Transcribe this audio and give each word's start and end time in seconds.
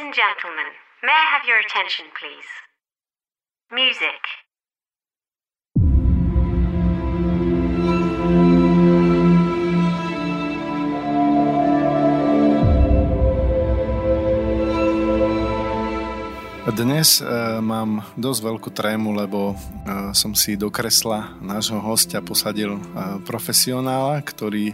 and 0.00 0.14
gentlemen, 0.14 0.72
may 1.04 1.12
I 1.12 1.26
have 1.28 1.44
your 1.44 1.60
attention, 1.60 2.06
please? 2.16 2.50
Music. 3.68 4.20
Dnes 16.70 17.20
e, 17.20 17.26
mám 17.60 18.00
dosť 18.16 18.40
veľkú 18.40 18.70
trému, 18.72 19.12
lebo 19.12 19.52
e, 19.52 19.56
som 20.16 20.32
si 20.32 20.56
do 20.56 20.72
kresla 20.72 21.36
nášho 21.44 21.76
hostia 21.76 22.24
posadil 22.24 22.78
e, 22.78 22.82
profesionála, 23.28 24.24
ktorý 24.24 24.72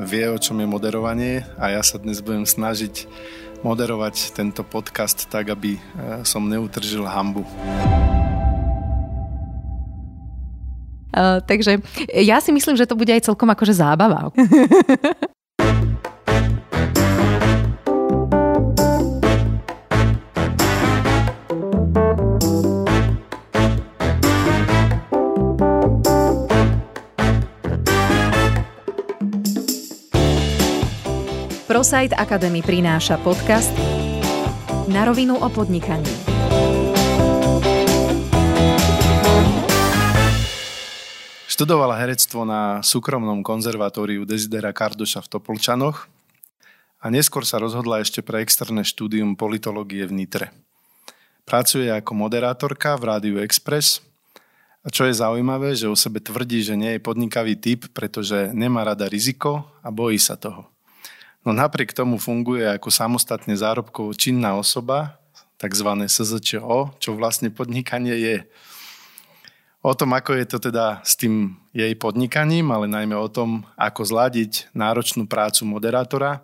vie, 0.00 0.26
o 0.26 0.38
čom 0.42 0.58
je 0.58 0.66
moderovanie 0.66 1.46
a 1.54 1.70
ja 1.70 1.86
sa 1.86 2.02
dnes 2.02 2.18
budem 2.18 2.48
snažiť 2.48 3.06
moderovať 3.66 4.30
tento 4.30 4.62
podcast 4.62 5.26
tak, 5.26 5.50
aby 5.50 5.74
e, 5.74 5.80
som 6.22 6.46
neutržil 6.46 7.02
hambu. 7.02 7.42
Uh, 11.16 11.40
takže 11.48 11.80
ja 12.12 12.44
si 12.44 12.52
myslím, 12.52 12.76
že 12.76 12.84
to 12.84 12.92
bude 12.92 13.08
aj 13.08 13.24
celkom 13.24 13.48
akože 13.48 13.72
zábava. 13.72 14.28
ProSite 31.66 32.14
Academy 32.14 32.62
prináša 32.62 33.18
podcast 33.26 33.74
Na 34.86 35.02
rovinu 35.02 35.34
o 35.34 35.50
podnikaní. 35.50 36.06
Študovala 41.50 41.98
herectvo 41.98 42.46
na 42.46 42.86
súkromnom 42.86 43.42
konzervatóriu 43.42 44.22
Desidera 44.22 44.70
Kardoša 44.70 45.26
v 45.26 45.30
Topolčanoch 45.34 46.06
a 47.02 47.10
neskôr 47.10 47.42
sa 47.42 47.58
rozhodla 47.58 47.98
ešte 47.98 48.22
pre 48.22 48.46
externé 48.46 48.86
štúdium 48.86 49.34
politológie 49.34 50.06
v 50.06 50.22
Nitre. 50.22 50.54
Pracuje 51.42 51.90
ako 51.90 52.14
moderátorka 52.14 52.94
v 52.94 53.10
Rádiu 53.10 53.36
Express 53.42 54.06
a 54.86 54.88
čo 54.94 55.02
je 55.02 55.18
zaujímavé, 55.18 55.74
že 55.74 55.90
o 55.90 55.98
sebe 55.98 56.22
tvrdí, 56.22 56.62
že 56.62 56.78
nie 56.78 56.94
je 56.94 57.02
podnikavý 57.02 57.58
typ, 57.58 57.90
pretože 57.90 58.54
nemá 58.54 58.86
rada 58.86 59.10
riziko 59.10 59.66
a 59.82 59.90
bojí 59.90 60.22
sa 60.22 60.38
toho. 60.38 60.75
No 61.46 61.54
napriek 61.54 61.94
tomu 61.94 62.18
funguje 62.18 62.66
ako 62.66 62.90
samostatne 62.90 63.54
zárobkovo 63.54 64.10
činná 64.18 64.58
osoba, 64.58 65.22
tzv. 65.62 65.86
SZČO, 66.10 66.98
čo 66.98 67.14
vlastne 67.14 67.54
podnikanie 67.54 68.18
je. 68.18 68.36
O 69.86 69.94
tom, 69.94 70.18
ako 70.18 70.34
je 70.34 70.46
to 70.50 70.58
teda 70.58 70.98
s 71.06 71.14
tým 71.14 71.54
jej 71.70 71.94
podnikaním, 71.94 72.74
ale 72.74 72.90
najmä 72.90 73.14
o 73.14 73.30
tom, 73.30 73.62
ako 73.78 74.02
zladiť 74.02 74.74
náročnú 74.74 75.30
prácu 75.30 75.62
moderátora 75.62 76.42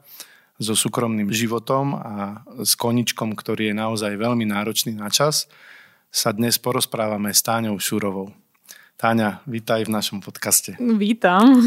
so 0.63 0.79
súkromným 0.79 1.35
životom 1.35 1.99
a 1.99 2.47
s 2.63 2.79
koničkom, 2.79 3.35
ktorý 3.35 3.75
je 3.75 3.81
naozaj 3.83 4.15
veľmi 4.15 4.47
náročný 4.47 4.95
na 4.95 5.11
čas, 5.11 5.51
sa 6.15 6.31
dnes 6.31 6.63
porozprávame 6.63 7.35
s 7.35 7.43
Táňou 7.43 7.75
Šurovou. 7.83 8.31
Táňa, 9.03 9.43
vítaj 9.51 9.91
v 9.91 9.99
našom 9.99 10.23
podcaste. 10.23 10.79
Vítam. 10.79 11.59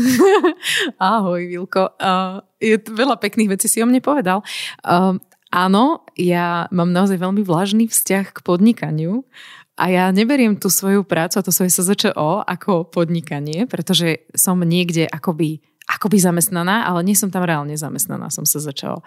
Ahoj, 1.04 1.44
Vilko. 1.52 1.92
Uh, 2.00 2.40
je 2.64 2.80
veľa 2.80 3.20
pekných 3.20 3.52
vecí 3.52 3.68
si 3.68 3.84
o 3.84 3.88
mne 3.92 4.00
povedal. 4.00 4.40
Uh, 4.80 5.20
áno, 5.52 6.08
ja 6.16 6.72
mám 6.72 6.96
naozaj 6.96 7.20
veľmi 7.20 7.44
vlažný 7.44 7.92
vzťah 7.92 8.32
k 8.32 8.40
podnikaniu 8.40 9.28
a 9.76 9.84
ja 9.92 10.16
neberiem 10.16 10.56
tú 10.56 10.72
svoju 10.72 11.04
prácu 11.04 11.36
a 11.36 11.44
to 11.44 11.52
svoje 11.52 11.76
SZČO 11.76 12.48
ako 12.48 12.88
podnikanie, 12.88 13.68
pretože 13.68 14.32
som 14.32 14.56
niekde 14.64 15.04
akoby, 15.04 15.60
akoby 15.92 16.16
zamestnaná, 16.16 16.88
ale 16.88 17.04
nie 17.04 17.20
som 17.20 17.36
tam 17.36 17.44
reálne 17.44 17.76
zamestnaná, 17.76 18.32
som 18.32 18.48
SZČO. 18.48 19.04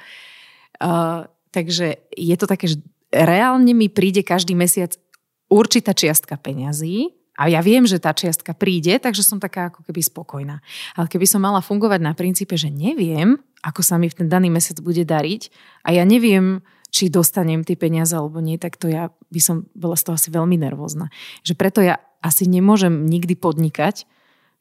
Uh, 0.77 1.25
takže 1.49 1.97
je 2.13 2.37
to 2.37 2.45
také, 2.45 2.77
že 2.77 2.85
reálne 3.09 3.73
mi 3.73 3.89
príde 3.89 4.21
každý 4.21 4.53
mesiac 4.53 5.01
určitá 5.49 5.97
čiastka 5.97 6.37
peňazí, 6.37 7.18
a 7.39 7.47
ja 7.47 7.63
viem, 7.63 7.87
že 7.87 8.03
tá 8.03 8.11
čiastka 8.11 8.51
príde, 8.51 8.99
takže 8.99 9.23
som 9.23 9.39
taká 9.39 9.71
ako 9.71 9.87
keby 9.87 10.03
spokojná. 10.03 10.59
Ale 10.99 11.07
keby 11.07 11.23
som 11.23 11.39
mala 11.39 11.63
fungovať 11.63 12.03
na 12.03 12.11
princípe, 12.19 12.59
že 12.59 12.67
neviem, 12.67 13.39
ako 13.63 13.87
sa 13.87 13.95
mi 13.95 14.11
v 14.11 14.19
ten 14.19 14.27
daný 14.27 14.51
mesiac 14.51 14.83
bude 14.83 15.07
dariť 15.07 15.55
a 15.87 15.95
ja 15.95 16.03
neviem, 16.03 16.67
či 16.91 17.13
dostanem 17.13 17.63
tie 17.63 17.79
peniaze 17.79 18.17
alebo 18.17 18.43
nie, 18.43 18.59
tak 18.59 18.75
to 18.75 18.91
ja 18.91 19.15
by 19.31 19.39
som 19.39 19.71
bola 19.77 19.95
z 19.95 20.09
toho 20.09 20.15
asi 20.19 20.29
veľmi 20.35 20.59
nervózna. 20.59 21.15
Že 21.47 21.55
preto 21.55 21.79
ja 21.79 22.03
asi 22.25 22.51
nemôžem 22.51 23.07
nikdy 23.07 23.39
podnikať, 23.39 24.09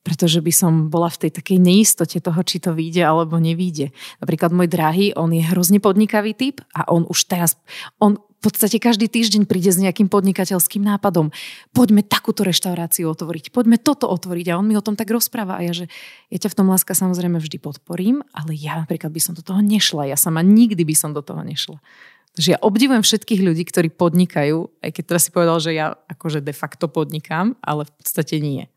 pretože 0.05 0.39
by 0.39 0.53
som 0.53 0.73
bola 0.87 1.09
v 1.11 1.27
tej 1.27 1.31
takej 1.35 1.57
neistote 1.59 2.21
toho, 2.21 2.39
či 2.45 2.61
to 2.63 2.71
vyjde 2.77 3.03
alebo 3.03 3.41
nevíde. 3.41 3.91
Napríklad 4.23 4.53
môj 4.53 4.69
drahý, 4.69 5.11
on 5.17 5.33
je 5.33 5.43
hrozne 5.43 5.81
podnikavý 5.81 6.31
typ 6.31 6.63
a 6.71 6.87
on 6.87 7.03
už 7.09 7.27
teraz, 7.27 7.59
on 7.99 8.21
v 8.37 8.41
podstate 8.45 8.77
každý 8.77 9.09
týždeň 9.09 9.49
príde 9.49 9.73
s 9.73 9.81
nejakým 9.81 10.13
podnikateľským 10.13 10.85
nápadom. 10.85 11.33
Poďme 11.73 12.05
takúto 12.05 12.45
reštauráciu 12.45 13.09
otvoriť, 13.09 13.49
poďme 13.49 13.81
toto 13.81 14.05
otvoriť. 14.05 14.53
A 14.53 14.61
on 14.61 14.65
mi 14.69 14.77
o 14.77 14.85
tom 14.85 14.93
tak 14.93 15.09
rozpráva 15.09 15.57
a 15.57 15.65
ja, 15.65 15.73
že 15.73 15.89
ja 16.29 16.37
ťa 16.37 16.53
v 16.53 16.57
tom 16.61 16.67
láska 16.69 16.93
samozrejme 16.93 17.41
vždy 17.41 17.57
podporím, 17.57 18.21
ale 18.37 18.53
ja 18.53 18.77
napríklad 18.77 19.09
by 19.09 19.21
som 19.21 19.33
do 19.33 19.41
toho 19.41 19.57
nešla. 19.65 20.13
Ja 20.13 20.17
sama 20.17 20.45
nikdy 20.45 20.85
by 20.85 20.93
som 20.93 21.17
do 21.17 21.25
toho 21.25 21.41
nešla. 21.41 21.81
Takže 22.37 22.53
ja 22.53 22.59
obdivujem 22.61 23.01
všetkých 23.01 23.41
ľudí, 23.41 23.65
ktorí 23.65 23.89
podnikajú, 23.89 24.69
aj 24.85 24.91
keď 24.93 25.03
teraz 25.09 25.25
si 25.25 25.33
povedal, 25.33 25.57
že 25.57 25.73
ja 25.73 25.97
akože 26.05 26.45
de 26.45 26.53
facto 26.53 26.85
podnikám, 26.85 27.57
ale 27.65 27.89
v 27.89 27.91
podstate 27.97 28.37
nie. 28.37 28.69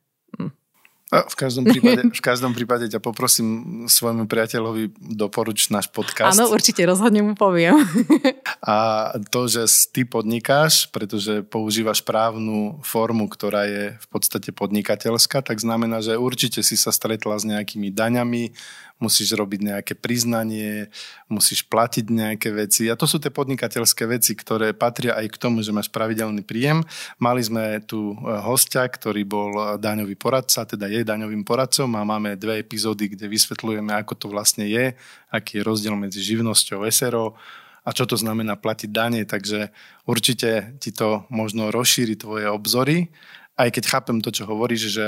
V 1.11 1.35
každom, 1.35 1.67
prípade, 1.67 2.07
v 2.07 2.23
každom 2.23 2.55
prípade 2.55 2.87
ťa 2.87 3.03
poprosím 3.03 3.83
svojmu 3.91 4.31
priateľovi 4.31 4.95
doporuč 5.19 5.67
náš 5.75 5.91
podcast. 5.91 6.39
Áno, 6.39 6.47
určite, 6.55 6.87
rozhodne 6.87 7.27
mu 7.27 7.35
poviem. 7.35 7.83
A 8.63 9.11
to, 9.27 9.51
že 9.51 9.67
ty 9.91 10.07
podnikáš, 10.07 10.87
pretože 10.95 11.43
používaš 11.43 12.07
právnu 12.07 12.79
formu, 12.87 13.27
ktorá 13.27 13.67
je 13.67 13.99
v 13.99 14.07
podstate 14.07 14.55
podnikateľská, 14.55 15.43
tak 15.43 15.59
znamená, 15.59 15.99
že 15.99 16.15
určite 16.15 16.63
si 16.63 16.79
sa 16.79 16.95
stretla 16.95 17.43
s 17.43 17.45
nejakými 17.45 17.91
daňami, 17.91 18.55
musíš 19.01 19.33
robiť 19.35 19.61
nejaké 19.65 19.95
priznanie, 19.97 20.93
musíš 21.27 21.65
platiť 21.67 22.07
nejaké 22.13 22.53
veci. 22.53 22.87
A 22.93 22.95
to 22.95 23.09
sú 23.09 23.17
tie 23.17 23.33
podnikateľské 23.33 24.05
veci, 24.05 24.37
ktoré 24.37 24.77
patria 24.77 25.17
aj 25.17 25.27
k 25.33 25.41
tomu, 25.41 25.65
že 25.65 25.73
máš 25.73 25.89
pravidelný 25.89 26.45
príjem. 26.45 26.85
Mali 27.17 27.41
sme 27.41 27.81
tu 27.83 28.13
e, 28.13 28.17
hostia, 28.45 28.85
ktorý 28.85 29.25
bol 29.25 29.81
daňový 29.81 30.15
poradca, 30.21 30.69
teda 30.69 30.87
je 30.87 31.01
daňovým 31.03 31.43
poradcom 31.43 31.89
a 31.97 32.05
máme 32.05 32.37
dve 32.37 32.61
epizódy, 32.61 33.11
kde 33.11 33.27
vysvetľujeme, 33.27 33.91
ako 33.97 34.15
to 34.15 34.27
vlastne 34.29 34.69
je, 34.69 34.95
aký 35.33 35.59
je 35.59 35.67
rozdiel 35.67 35.97
medzi 35.97 36.21
živnosťou 36.21 36.85
SRO 36.93 37.35
a 37.81 37.91
čo 37.97 38.05
to 38.05 38.17
znamená 38.17 38.61
platiť 38.61 38.91
dane, 38.93 39.25
takže 39.25 39.73
určite 40.05 40.77
ti 40.79 40.93
to 40.93 41.25
možno 41.33 41.73
rozšíri 41.73 42.21
tvoje 42.21 42.45
obzory, 42.53 43.09
aj 43.57 43.69
keď 43.73 43.85
chápem 43.89 44.19
to, 44.21 44.33
čo 44.33 44.49
hovoríš, 44.49 44.93
že 44.93 45.07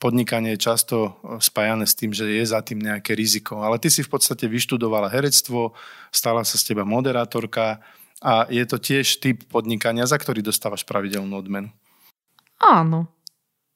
podnikanie 0.00 0.56
je 0.56 0.64
často 0.64 0.96
e, 0.96 1.10
spájane 1.38 1.84
s 1.84 1.92
tým, 1.92 2.16
že 2.16 2.24
je 2.24 2.44
za 2.48 2.64
tým 2.64 2.80
nejaké 2.80 3.12
riziko. 3.12 3.60
Ale 3.60 3.76
ty 3.76 3.92
si 3.92 4.00
v 4.00 4.10
podstate 4.10 4.48
vyštudovala 4.48 5.12
herectvo, 5.12 5.76
stala 6.08 6.42
sa 6.42 6.56
z 6.56 6.72
teba 6.72 6.88
moderátorka 6.88 7.84
a 8.24 8.48
je 8.48 8.64
to 8.64 8.80
tiež 8.80 9.20
typ 9.20 9.44
podnikania, 9.52 10.08
za 10.08 10.16
ktorý 10.16 10.40
dostávaš 10.40 10.88
pravidelnú 10.88 11.36
odmenu. 11.36 11.68
Áno. 12.56 13.12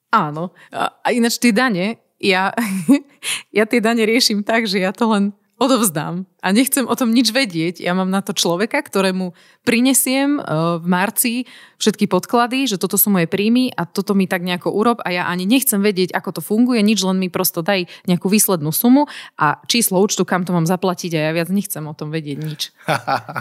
Áno. 0.09 0.57
A 0.73 1.09
ináč 1.13 1.37
tie 1.37 1.53
dane, 1.53 2.01
ja, 2.17 2.57
ja 3.57 3.65
tie 3.69 3.81
dane 3.85 4.05
riešim 4.09 4.41
tak, 4.41 4.65
že 4.65 4.81
ja 4.81 4.97
to 4.97 5.05
len 5.13 5.37
odovzdám 5.55 6.27
a 6.43 6.49
nechcem 6.51 6.83
o 6.83 6.95
tom 6.99 7.15
nič 7.15 7.31
vedieť. 7.31 7.79
Ja 7.79 7.95
mám 7.95 8.11
na 8.11 8.21
to 8.27 8.35
človeka, 8.35 8.83
ktorému 8.83 9.33
prinesiem 9.63 10.39
e, 10.39 10.41
v 10.83 10.87
marci 10.87 11.33
všetky 11.79 12.11
podklady, 12.11 12.67
že 12.67 12.77
toto 12.77 12.99
sú 12.99 13.15
moje 13.15 13.31
príjmy 13.31 13.71
a 13.71 13.87
toto 13.87 14.19
mi 14.19 14.27
tak 14.27 14.43
nejako 14.43 14.75
urob 14.75 14.99
a 15.07 15.15
ja 15.15 15.31
ani 15.31 15.47
nechcem 15.47 15.79
vedieť, 15.79 16.11
ako 16.11 16.39
to 16.39 16.41
funguje, 16.43 16.83
nič 16.83 17.07
len 17.07 17.23
mi 17.23 17.31
prosto 17.31 17.63
daj 17.63 17.87
nejakú 18.11 18.27
výslednú 18.27 18.75
sumu 18.75 19.07
a 19.39 19.63
číslo 19.71 20.03
účtu, 20.03 20.27
kam 20.27 20.43
to 20.43 20.51
mám 20.51 20.67
zaplatiť 20.67 21.15
a 21.15 21.21
ja 21.29 21.33
viac 21.33 21.49
nechcem 21.55 21.87
o 21.87 21.95
tom 21.95 22.11
vedieť 22.11 22.39
nič. 22.43 22.61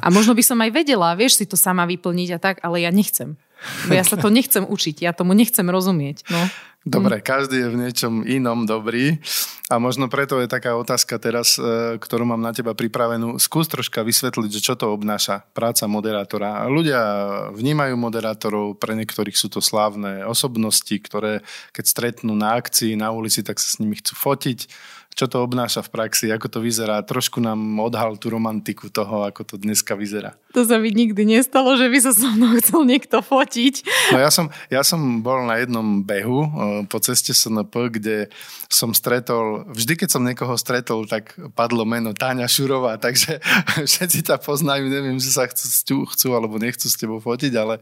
A 0.05 0.07
možno 0.13 0.37
by 0.37 0.43
som 0.45 0.61
aj 0.61 0.69
vedela, 0.69 1.17
vieš 1.17 1.41
si 1.41 1.45
to 1.49 1.57
sama 1.57 1.89
vyplniť 1.89 2.29
a 2.35 2.39
tak, 2.39 2.55
ale 2.61 2.85
ja 2.85 2.93
nechcem. 2.93 3.41
Ja 3.87 4.03
sa 4.03 4.19
to 4.19 4.27
nechcem 4.27 4.67
učiť, 4.67 5.07
ja 5.07 5.15
tomu 5.15 5.31
nechcem 5.31 5.63
rozumieť. 5.63 6.27
No. 6.27 6.41
Dobre, 6.83 7.23
každý 7.23 7.63
je 7.63 7.71
v 7.71 7.79
niečom 7.79 8.13
inom 8.27 8.67
dobrý 8.67 9.23
a 9.73 9.81
možno 9.81 10.05
preto 10.05 10.37
je 10.37 10.45
taká 10.45 10.77
otázka 10.77 11.17
teraz, 11.17 11.57
e, 11.57 11.97
ktorú 11.97 12.29
mám 12.29 12.37
na 12.37 12.53
teba 12.53 12.77
pripravenú. 12.77 13.41
Skús 13.41 13.65
troška 13.65 14.05
vysvetliť, 14.05 14.49
že 14.53 14.61
čo 14.61 14.77
to 14.77 14.93
obnáša 14.93 15.49
práca 15.57 15.89
moderátora. 15.89 16.69
Ľudia 16.69 17.01
vnímajú 17.49 17.97
moderátorov, 17.97 18.77
pre 18.77 18.93
niektorých 18.93 19.33
sú 19.33 19.49
to 19.49 19.65
slávne 19.65 20.29
osobnosti, 20.29 20.93
ktoré 20.93 21.41
keď 21.73 21.85
stretnú 21.89 22.37
na 22.37 22.53
akcii, 22.61 22.93
na 22.93 23.09
ulici, 23.09 23.41
tak 23.41 23.57
sa 23.57 23.73
s 23.73 23.81
nimi 23.81 23.97
chcú 23.97 24.13
fotiť. 24.13 24.69
Čo 25.13 25.29
to 25.29 25.45
obnáša 25.45 25.85
v 25.85 25.93
praxi, 25.93 26.25
ako 26.33 26.49
to 26.49 26.59
vyzerá. 26.59 27.01
Trošku 27.05 27.37
nám 27.37 27.57
odhal 27.79 28.17
tú 28.17 28.33
romantiku 28.33 28.89
toho, 28.89 29.25
ako 29.25 29.45
to 29.45 29.55
dneska 29.61 29.93
vyzerá. 29.93 30.33
To 30.57 30.65
sa 30.65 30.77
mi 30.81 30.93
nikdy 30.93 31.25
nestalo, 31.25 31.73
že 31.77 31.89
by 31.89 31.97
sa 32.01 32.11
so 32.13 32.29
mnou 32.33 32.53
chcel 32.61 32.85
niekto 32.85 33.21
fotiť. 33.21 33.85
No 34.13 34.17
ja 34.21 34.33
som, 34.33 34.49
ja 34.67 34.81
som 34.81 35.21
bol 35.21 35.45
na 35.45 35.61
jednom 35.61 36.01
behu 36.01 36.49
po 36.89 36.97
ceste 37.01 37.33
SNP, 37.33 37.73
kde 38.01 38.17
som 38.67 38.93
stretol, 38.93 39.69
vždy 39.69 40.05
keď 40.05 40.09
som 40.09 40.25
niekoho 40.25 40.57
stretol, 40.57 41.05
tak 41.05 41.37
padlo 41.53 41.85
meno 41.85 42.13
Táňa 42.17 42.49
Šurová, 42.49 42.97
takže 43.05 43.37
všetci 43.85 44.25
ťa 44.27 44.41
poznajú, 44.41 44.89
neviem, 44.89 45.21
že 45.21 45.29
sa 45.29 45.45
chcú, 45.45 46.09
chcú 46.09 46.27
alebo 46.33 46.57
nechcú 46.57 46.89
s 46.89 46.97
tebou 46.97 47.21
fotiť, 47.21 47.53
ale 47.53 47.77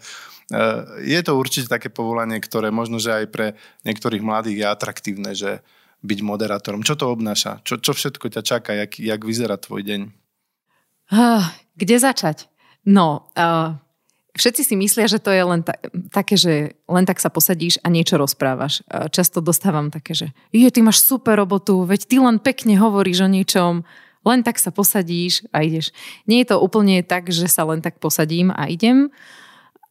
je 0.99 1.19
to 1.23 1.39
určite 1.39 1.71
také 1.71 1.87
povolanie, 1.87 2.43
ktoré 2.43 2.75
možno, 2.75 2.99
že 2.99 3.23
aj 3.23 3.25
pre 3.31 3.47
niektorých 3.87 4.19
mladých 4.19 4.57
je 4.59 4.67
atraktívne, 4.67 5.31
že 5.31 5.63
byť 6.01 6.19
moderátorom? 6.25 6.81
Čo 6.81 6.97
to 6.97 7.13
obnáša? 7.13 7.61
Čo, 7.61 7.77
čo 7.77 7.93
všetko 7.93 8.33
ťa 8.33 8.41
čaká? 8.41 8.73
Jak, 8.73 8.97
jak 8.97 9.21
vyzerá 9.21 9.57
tvoj 9.57 9.85
deň? 9.85 10.01
Uh, 11.13 11.45
kde 11.77 11.95
začať? 12.01 12.49
No, 12.81 13.29
uh, 13.37 13.77
všetci 14.33 14.63
si 14.63 14.75
myslia, 14.79 15.05
že 15.05 15.21
to 15.21 15.29
je 15.29 15.43
len 15.43 15.61
ta, 15.61 15.77
také, 16.09 16.39
že 16.39 16.79
len 16.87 17.05
tak 17.05 17.19
sa 17.19 17.29
posadíš 17.29 17.77
a 17.83 17.91
niečo 17.91 18.15
rozprávaš. 18.17 18.81
Často 19.11 19.43
dostávam 19.43 19.91
také, 19.91 20.15
že 20.15 20.27
je, 20.55 20.65
ty 20.71 20.79
máš 20.81 21.03
super 21.03 21.37
robotu, 21.37 21.83
veď 21.83 22.07
ty 22.07 22.15
len 22.17 22.39
pekne 22.39 22.79
hovoríš 22.79 23.21
o 23.21 23.29
niečom, 23.29 23.83
len 24.23 24.39
tak 24.41 24.57
sa 24.61 24.71
posadíš 24.71 25.43
a 25.51 25.65
ideš. 25.65 25.91
Nie 26.25 26.41
je 26.45 26.55
to 26.55 26.63
úplne 26.63 27.03
tak, 27.03 27.29
že 27.29 27.49
sa 27.51 27.67
len 27.67 27.83
tak 27.83 27.99
posadím 27.99 28.53
a 28.55 28.71
idem, 28.71 29.11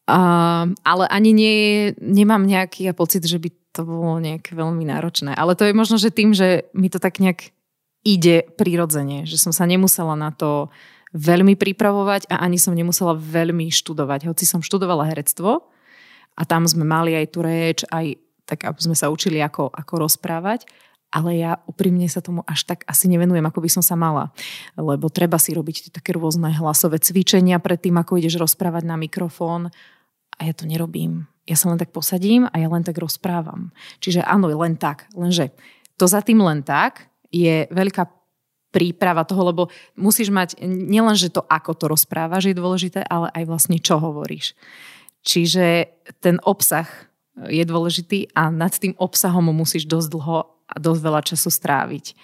uh, 0.08 0.64
ale 0.82 1.04
ani 1.12 1.30
nie, 1.36 1.54
nemám 2.00 2.48
nejaký 2.48 2.90
pocit, 2.96 3.26
že 3.28 3.36
by 3.36 3.59
to 3.70 3.86
bolo 3.86 4.18
nejak 4.18 4.50
veľmi 4.50 4.82
náročné. 4.86 5.34
Ale 5.34 5.54
to 5.54 5.66
je 5.66 5.74
možno, 5.74 5.96
že 5.96 6.10
tým, 6.10 6.34
že 6.34 6.66
mi 6.74 6.90
to 6.90 6.98
tak 6.98 7.22
nejak 7.22 7.54
ide 8.02 8.48
prirodzene, 8.56 9.28
že 9.28 9.36
som 9.36 9.52
sa 9.52 9.68
nemusela 9.68 10.16
na 10.16 10.32
to 10.32 10.72
veľmi 11.10 11.58
pripravovať 11.58 12.30
a 12.30 12.42
ani 12.42 12.56
som 12.56 12.74
nemusela 12.74 13.18
veľmi 13.18 13.68
študovať. 13.68 14.30
Hoci 14.30 14.46
som 14.46 14.62
študovala 14.62 15.10
herectvo 15.10 15.70
a 16.38 16.42
tam 16.46 16.64
sme 16.64 16.86
mali 16.86 17.18
aj 17.18 17.26
tú 17.34 17.38
reč, 17.42 17.82
aj 17.90 18.18
tak 18.46 18.66
sme 18.82 18.98
sa 18.98 19.10
učili, 19.10 19.38
ako, 19.38 19.70
ako 19.70 20.10
rozprávať, 20.10 20.66
ale 21.10 21.38
ja 21.38 21.58
úprimne 21.66 22.06
sa 22.06 22.22
tomu 22.22 22.46
až 22.46 22.66
tak 22.66 22.86
asi 22.86 23.10
nevenujem, 23.10 23.42
ako 23.42 23.62
by 23.62 23.70
som 23.70 23.82
sa 23.82 23.98
mala. 23.98 24.30
Lebo 24.78 25.10
treba 25.10 25.38
si 25.38 25.54
robiť 25.54 25.90
také 25.94 26.14
rôzne 26.14 26.50
hlasové 26.54 27.02
cvičenia 27.02 27.58
pred 27.58 27.78
tým, 27.78 27.98
ako 27.98 28.18
ideš 28.18 28.38
rozprávať 28.38 28.86
na 28.86 28.94
mikrofón 28.98 29.70
a 30.38 30.40
ja 30.46 30.54
to 30.54 30.66
nerobím 30.66 31.26
ja 31.50 31.58
sa 31.58 31.74
len 31.74 31.82
tak 31.82 31.90
posadím 31.90 32.46
a 32.46 32.54
ja 32.62 32.70
len 32.70 32.86
tak 32.86 33.02
rozprávam. 33.02 33.74
Čiže 33.98 34.22
áno, 34.22 34.46
len 34.46 34.78
tak. 34.78 35.10
Lenže 35.18 35.50
to 35.98 36.06
za 36.06 36.22
tým 36.22 36.38
len 36.38 36.62
tak 36.62 37.10
je 37.34 37.66
veľká 37.74 38.06
príprava 38.70 39.26
toho, 39.26 39.50
lebo 39.50 39.62
musíš 39.98 40.30
mať 40.30 40.62
nielen, 40.62 41.18
že 41.18 41.34
to 41.34 41.42
ako 41.42 41.74
to 41.74 41.90
rozprávaš 41.90 42.46
je 42.46 42.54
dôležité, 42.54 43.02
ale 43.02 43.26
aj 43.34 43.44
vlastne 43.50 43.82
čo 43.82 43.98
hovoríš. 43.98 44.54
Čiže 45.26 45.90
ten 46.22 46.38
obsah 46.46 46.86
je 47.50 47.66
dôležitý 47.66 48.30
a 48.38 48.48
nad 48.54 48.70
tým 48.70 48.94
obsahom 48.94 49.50
musíš 49.50 49.90
dosť 49.90 50.08
dlho 50.14 50.38
a 50.70 50.74
dosť 50.78 51.00
veľa 51.02 51.20
času 51.26 51.50
stráviť. 51.50 52.14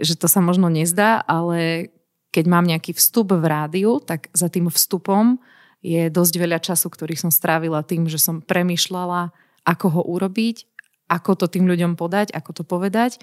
Že 0.00 0.14
to 0.16 0.26
sa 0.32 0.40
možno 0.40 0.72
nezdá, 0.72 1.20
ale 1.28 1.92
keď 2.32 2.44
mám 2.48 2.64
nejaký 2.64 2.96
vstup 2.96 3.36
v 3.36 3.44
rádiu, 3.44 4.00
tak 4.00 4.32
za 4.32 4.48
tým 4.48 4.72
vstupom 4.72 5.36
je 5.82 6.08
dosť 6.08 6.34
veľa 6.38 6.62
času, 6.62 6.86
ktorý 6.88 7.18
som 7.18 7.34
strávila 7.34 7.82
tým, 7.82 8.06
že 8.06 8.22
som 8.22 8.38
premyšľala, 8.38 9.34
ako 9.66 9.86
ho 9.98 10.02
urobiť, 10.06 10.64
ako 11.10 11.44
to 11.44 11.46
tým 11.50 11.66
ľuďom 11.66 11.98
podať, 11.98 12.30
ako 12.32 12.50
to 12.56 12.62
povedať, 12.62 13.18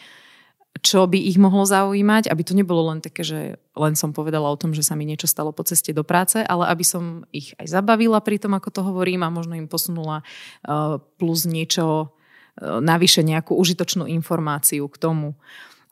čo 0.79 1.09
by 1.09 1.17
ich 1.17 1.41
mohlo 1.41 1.65
zaujímať, 1.65 2.29
aby 2.29 2.41
to 2.45 2.53
nebolo 2.53 2.93
len 2.93 3.01
také, 3.01 3.25
že 3.25 3.57
len 3.73 3.93
som 3.97 4.13
povedala 4.13 4.47
o 4.53 4.59
tom, 4.59 4.71
že 4.71 4.85
sa 4.85 4.93
mi 4.93 5.03
niečo 5.03 5.25
stalo 5.25 5.49
po 5.49 5.65
ceste 5.65 5.91
do 5.91 6.05
práce, 6.05 6.39
ale 6.39 6.69
aby 6.69 6.85
som 6.85 7.25
ich 7.33 7.57
aj 7.57 7.73
zabavila 7.73 8.21
pri 8.21 8.37
tom, 8.37 8.53
ako 8.53 8.69
to 8.69 8.81
hovorím 8.85 9.25
a 9.25 9.33
možno 9.33 9.57
im 9.57 9.65
posunula 9.65 10.21
uh, 10.21 11.01
plus 11.17 11.49
niečo, 11.49 12.13
uh, 12.13 12.79
navyše 12.79 13.25
nejakú 13.25 13.57
užitočnú 13.57 14.05
informáciu 14.07 14.85
k 14.87 14.97
tomu. 15.01 15.35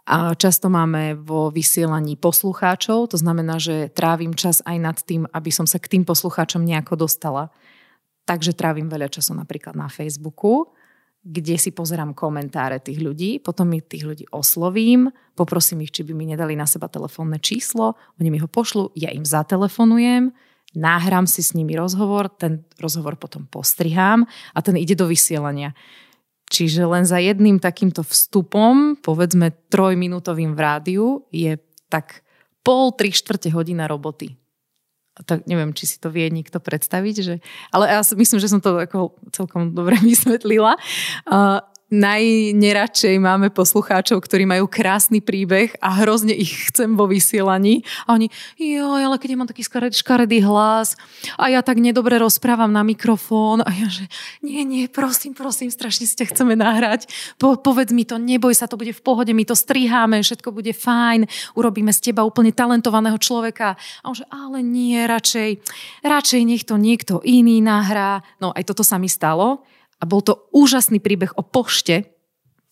A 0.08 0.32
často 0.40 0.72
máme 0.72 1.20
vo 1.20 1.52
vysielaní 1.52 2.16
poslucháčov, 2.16 3.12
to 3.12 3.20
znamená, 3.20 3.60
že 3.60 3.92
trávim 3.92 4.32
čas 4.32 4.64
aj 4.64 4.78
nad 4.80 4.98
tým, 5.04 5.28
aby 5.28 5.52
som 5.52 5.68
sa 5.68 5.84
k 5.84 5.92
tým 6.00 6.08
poslucháčom 6.08 6.64
nejako 6.64 6.96
dostala. 6.96 7.52
Takže 8.24 8.56
trávim 8.56 8.88
veľa 8.88 9.12
času 9.12 9.36
napríklad 9.36 9.76
na 9.76 9.92
Facebooku, 9.92 10.72
kde 11.28 11.60
si 11.60 11.76
pozerám 11.76 12.16
komentáre 12.16 12.80
tých 12.80 13.04
ľudí, 13.04 13.44
potom 13.44 13.68
mi 13.68 13.84
tých 13.84 14.08
ľudí 14.08 14.26
oslovím, 14.32 15.12
poprosím 15.36 15.84
ich, 15.84 15.92
či 15.92 16.08
by 16.08 16.16
mi 16.16 16.32
nedali 16.32 16.56
na 16.56 16.64
seba 16.64 16.88
telefónne 16.88 17.44
číslo, 17.44 18.00
oni 18.16 18.32
mi 18.32 18.40
ho 18.40 18.48
pošlu, 18.48 18.96
ja 18.96 19.12
im 19.12 19.28
zatelefonujem, 19.28 20.32
náhram 20.72 21.28
si 21.28 21.44
s 21.44 21.52
nimi 21.52 21.76
rozhovor, 21.76 22.32
ten 22.32 22.64
rozhovor 22.80 23.20
potom 23.20 23.44
postrihám 23.44 24.24
a 24.56 24.60
ten 24.64 24.80
ide 24.80 24.96
do 24.96 25.04
vysielania. 25.04 25.76
Čiže 26.48 26.88
len 26.88 27.04
za 27.04 27.20
jedným 27.20 27.60
takýmto 27.60 28.08
vstupom, 28.08 28.96
povedzme 29.04 29.52
trojminútovým 29.68 30.56
v 30.56 30.60
rádiu, 30.60 31.06
je 31.28 31.60
tak 31.92 32.24
pol, 32.64 32.96
tri 32.96 33.12
štvrte 33.12 33.52
hodina 33.52 33.88
roboty. 33.88 34.40
Tak 35.18 35.50
neviem, 35.50 35.74
či 35.74 35.90
si 35.90 35.98
to 35.98 36.14
vie 36.14 36.30
niekto 36.30 36.62
predstaviť, 36.62 37.16
že... 37.20 37.36
ale 37.74 37.90
ja 37.90 38.00
myslím, 38.06 38.38
že 38.38 38.52
som 38.52 38.62
to 38.62 38.78
ako 38.78 39.18
celkom 39.34 39.74
dobre 39.74 39.98
vysvetlila. 40.08 40.78
Uh, 41.28 41.60
najneradšej 41.88 43.16
máme 43.16 43.48
poslucháčov, 43.48 44.20
ktorí 44.20 44.44
majú 44.44 44.68
krásny 44.68 45.24
príbeh 45.24 45.72
a 45.80 46.04
hrozne 46.04 46.36
ich 46.36 46.68
chcem 46.72 47.00
vo 47.00 47.08
vysielaní. 47.08 47.88
A 48.04 48.20
oni, 48.20 48.28
jo, 48.60 48.92
ale 48.92 49.16
keď 49.16 49.30
ja 49.32 49.40
mám 49.40 49.50
taký 49.50 49.64
škaredý 49.96 50.44
hlas 50.44 51.00
a 51.40 51.48
ja 51.48 51.64
tak 51.64 51.80
nedobre 51.80 52.20
rozprávam 52.20 52.68
na 52.68 52.84
mikrofón 52.84 53.64
a 53.64 53.72
ja 53.72 53.88
že, 53.88 54.12
nie, 54.44 54.68
nie, 54.68 54.92
prosím, 54.92 55.32
prosím, 55.32 55.72
strašne 55.72 56.04
ťa 56.04 56.36
chceme 56.36 56.60
nahrať. 56.60 57.08
Po, 57.40 57.56
povedz 57.56 57.96
mi 57.96 58.04
to, 58.04 58.20
neboj 58.20 58.52
sa, 58.52 58.68
to 58.68 58.76
bude 58.76 58.92
v 58.92 59.02
pohode, 59.04 59.32
my 59.32 59.44
to 59.48 59.56
striháme, 59.56 60.20
všetko 60.20 60.52
bude 60.52 60.76
fajn, 60.76 61.24
urobíme 61.56 61.96
z 61.96 62.12
teba 62.12 62.28
úplne 62.28 62.52
talentovaného 62.52 63.16
človeka. 63.16 63.80
A 64.04 64.12
on 64.12 64.16
že, 64.18 64.28
ale 64.28 64.60
nie, 64.60 65.00
radšej, 65.08 65.64
radšej 66.04 66.42
nech 66.44 66.68
to 66.68 66.76
niekto 66.76 67.24
iný 67.24 67.64
nahrá. 67.64 68.20
No 68.44 68.52
aj 68.52 68.68
toto 68.68 68.84
sa 68.84 69.00
mi 69.00 69.08
stalo 69.08 69.64
a 69.98 70.04
bol 70.06 70.22
to 70.22 70.50
úžasný 70.54 71.02
príbeh 71.02 71.34
o 71.34 71.42
pošte, 71.42 72.14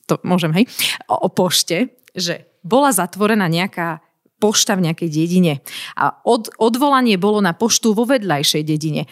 to 0.05 0.21
môžem, 0.21 0.53
hej, 0.53 0.65
o, 1.09 1.25
o 1.25 1.29
pošte, 1.29 1.97
že 2.13 2.45
bola 2.61 2.93
zatvorená 2.93 3.49
nejaká 3.49 4.05
pošta 4.37 4.77
v 4.77 4.91
nejakej 4.91 5.09
dedine. 5.09 5.53
A 5.97 6.21
od, 6.27 6.51
odvolanie 6.59 7.17
bolo 7.17 7.39
na 7.41 7.55
poštu 7.55 7.95
vo 7.95 8.05
vedľajšej 8.05 8.63
dedine 8.67 9.09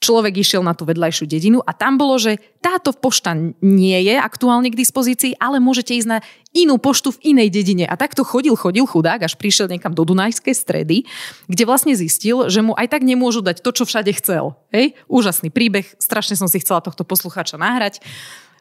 človek 0.00 0.40
išiel 0.40 0.64
na 0.64 0.72
tú 0.72 0.88
vedľajšiu 0.88 1.28
dedinu 1.28 1.60
a 1.60 1.76
tam 1.76 2.00
bolo, 2.00 2.16
že 2.16 2.40
táto 2.64 2.96
pošta 2.96 3.36
nie 3.60 3.98
je 4.08 4.16
aktuálne 4.16 4.72
k 4.72 4.80
dispozícii, 4.80 5.36
ale 5.36 5.60
môžete 5.60 5.92
ísť 5.92 6.08
na 6.08 6.18
inú 6.56 6.80
poštu 6.80 7.14
v 7.14 7.36
inej 7.36 7.52
dedine. 7.52 7.84
A 7.84 7.94
takto 8.00 8.24
chodil, 8.24 8.56
chodil 8.56 8.88
chudák, 8.88 9.20
až 9.20 9.36
prišiel 9.36 9.68
niekam 9.68 9.92
do 9.92 10.02
Dunajskej 10.08 10.56
stredy, 10.56 11.04
kde 11.46 11.62
vlastne 11.68 11.92
zistil, 11.92 12.48
že 12.48 12.64
mu 12.64 12.72
aj 12.74 12.96
tak 12.96 13.04
nemôžu 13.04 13.44
dať 13.44 13.60
to, 13.60 13.70
čo 13.76 13.84
všade 13.84 14.10
chcel. 14.16 14.56
Hej? 14.72 14.96
Úžasný 15.06 15.52
príbeh, 15.52 15.84
strašne 16.00 16.34
som 16.34 16.48
si 16.48 16.58
chcela 16.58 16.80
tohto 16.80 17.04
poslucháča 17.04 17.60
nahrať 17.60 18.00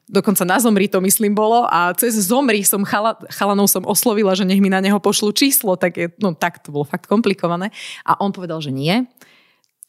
dokonca 0.10 0.42
na 0.42 0.58
Zomri 0.58 0.90
to 0.90 0.98
myslím 1.06 1.38
bolo 1.38 1.70
a 1.70 1.94
cez 1.94 2.18
Zomri 2.18 2.66
som 2.66 2.82
chala, 2.82 3.14
chalanov 3.30 3.70
som 3.70 3.86
oslovila, 3.86 4.34
že 4.34 4.42
nech 4.42 4.58
mi 4.58 4.68
na 4.68 4.82
neho 4.82 4.98
pošlu 4.98 5.30
číslo, 5.38 5.78
tak, 5.78 5.94
je, 5.96 6.10
no, 6.18 6.34
tak 6.34 6.66
to 6.66 6.74
bolo 6.74 6.84
fakt 6.84 7.06
komplikované. 7.06 7.70
A 8.02 8.18
on 8.18 8.34
povedal, 8.34 8.58
že 8.58 8.74
nie, 8.74 9.06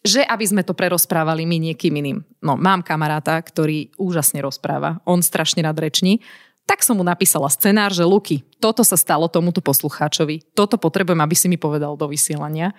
že 0.00 0.24
aby 0.24 0.44
sme 0.44 0.62
to 0.64 0.72
prerozprávali 0.72 1.44
my 1.44 1.70
niekým 1.70 1.92
iným. 1.92 2.18
No, 2.40 2.56
mám 2.56 2.80
kamaráta, 2.80 3.36
ktorý 3.40 3.92
úžasne 4.00 4.40
rozpráva, 4.40 5.00
on 5.04 5.20
strašne 5.20 5.60
rád 5.60 5.80
reční, 5.80 6.24
tak 6.70 6.86
som 6.86 6.94
mu 6.94 7.02
napísala 7.02 7.50
scenár, 7.50 7.90
že 7.90 8.06
Luky, 8.06 8.46
toto 8.62 8.86
sa 8.86 8.94
stalo 8.94 9.26
tomuto 9.26 9.58
poslucháčovi, 9.58 10.54
toto 10.54 10.78
potrebujem, 10.78 11.18
aby 11.18 11.34
si 11.34 11.50
mi 11.50 11.58
povedal 11.58 11.98
do 11.98 12.06
vysielania. 12.06 12.70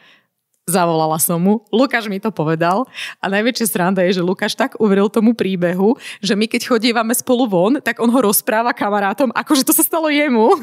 Zavolala 0.63 1.19
som 1.19 1.41
mu, 1.41 1.67
Lukáš 1.73 2.07
mi 2.07 2.21
to 2.21 2.31
povedal 2.31 2.87
a 3.19 3.25
najväčšia 3.27 3.67
sranda 3.67 4.05
je, 4.07 4.21
že 4.21 4.23
Lukáš 4.23 4.55
tak 4.55 4.79
uveril 4.79 5.11
tomu 5.11 5.35
príbehu, 5.35 5.99
že 6.23 6.37
my 6.37 6.47
keď 6.47 6.71
chodívame 6.71 7.11
spolu 7.11 7.49
von, 7.49 7.73
tak 7.83 7.99
on 7.99 8.07
ho 8.07 8.19
rozpráva 8.23 8.71
kamarátom, 8.71 9.33
akože 9.35 9.67
to 9.67 9.75
sa 9.75 9.83
stalo 9.83 10.07
jemu. 10.07 10.47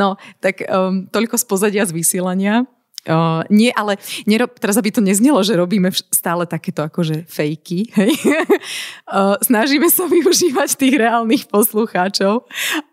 no, 0.00 0.16
tak 0.40 0.64
um, 0.64 1.04
toľko 1.10 1.36
z 1.36 1.44
pozadia 1.44 1.84
z 1.84 1.92
vysielania. 1.92 2.64
Uh, 3.08 3.40
nie, 3.48 3.72
ale 3.72 3.96
nerob, 4.28 4.60
teraz 4.60 4.76
aby 4.76 4.92
to 4.92 5.00
neznelo, 5.00 5.40
že 5.40 5.56
robíme 5.56 5.88
stále 6.12 6.44
takéto 6.44 6.84
akože 6.84 7.24
fejky. 7.24 7.88
Hej? 7.96 8.12
uh, 9.08 9.40
snažíme 9.40 9.88
sa 9.88 10.04
využívať 10.04 10.76
tých 10.76 11.00
reálnych 11.00 11.48
poslucháčov 11.48 12.44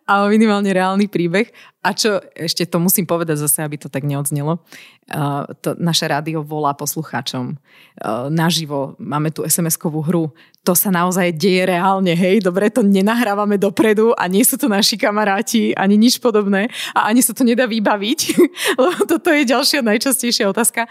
ale 0.08 0.32
minimálne 0.32 0.72
reálny 0.72 1.12
príbeh. 1.12 1.52
A 1.84 1.92
čo, 1.92 2.24
ešte 2.34 2.64
to 2.64 2.80
musím 2.80 3.04
povedať 3.04 3.44
zase, 3.44 3.60
aby 3.64 3.76
to 3.76 3.92
tak 3.92 4.08
neodznelo, 4.08 4.60
uh, 4.60 5.44
to 5.60 5.76
naše 5.76 6.08
rádio 6.08 6.44
volá 6.44 6.72
poslucháčom 6.72 7.56
uh, 7.56 8.28
naživo, 8.32 8.96
máme 9.00 9.32
tu 9.32 9.44
SMS-kovú 9.44 10.04
hru, 10.04 10.32
to 10.68 10.76
sa 10.76 10.92
naozaj 10.92 11.32
deje 11.32 11.64
reálne, 11.64 12.12
hej, 12.12 12.44
dobre, 12.44 12.68
to 12.68 12.84
nenahrávame 12.84 13.56
dopredu 13.56 14.12
a 14.20 14.28
nie 14.28 14.44
sú 14.44 14.60
to 14.60 14.68
naši 14.68 15.00
kamaráti, 15.00 15.72
ani 15.76 15.96
nič 15.96 16.20
podobné. 16.20 16.68
A 16.92 17.08
ani 17.08 17.24
sa 17.24 17.32
to 17.32 17.48
nedá 17.48 17.64
vybaviť, 17.68 18.20
lebo 18.82 19.08
toto 19.08 19.32
je 19.32 19.48
ďalšia 19.48 19.80
najčastejšia 19.84 20.52
otázka. 20.52 20.88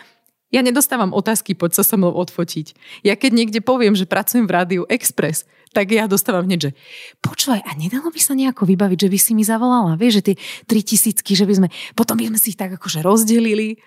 Ja 0.55 0.63
nedostávam 0.63 1.11
otázky, 1.11 1.59
poď 1.59 1.83
sa 1.83 1.83
so 1.83 1.99
mnou 1.99 2.15
odfotiť. 2.15 2.79
Ja 3.03 3.19
keď 3.19 3.31
niekde 3.35 3.59
poviem, 3.59 3.99
že 3.99 4.07
pracujem 4.07 4.47
v 4.47 4.55
rádiu 4.55 4.83
Express, 4.87 5.43
tak 5.75 5.91
ja 5.91 6.07
dostávam 6.07 6.47
hneď, 6.47 6.71
že 6.71 6.73
počúvaj, 7.19 7.67
a 7.67 7.75
nedalo 7.75 8.15
by 8.15 8.21
sa 8.23 8.39
nejako 8.39 8.63
vybaviť, 8.63 9.11
že 9.11 9.13
by 9.13 9.19
si 9.19 9.33
mi 9.35 9.43
zavolala, 9.43 9.99
vieš, 9.99 10.23
že 10.23 10.33
tie 10.33 10.37
tri 10.65 10.81
tisícky, 10.87 11.35
že 11.35 11.45
by 11.45 11.55
sme, 11.59 11.69
potom 11.99 12.15
by 12.15 12.31
sme 12.31 12.39
si 12.39 12.55
ich 12.55 12.59
tak 12.59 12.79
akože 12.79 13.03
rozdelili. 13.03 13.83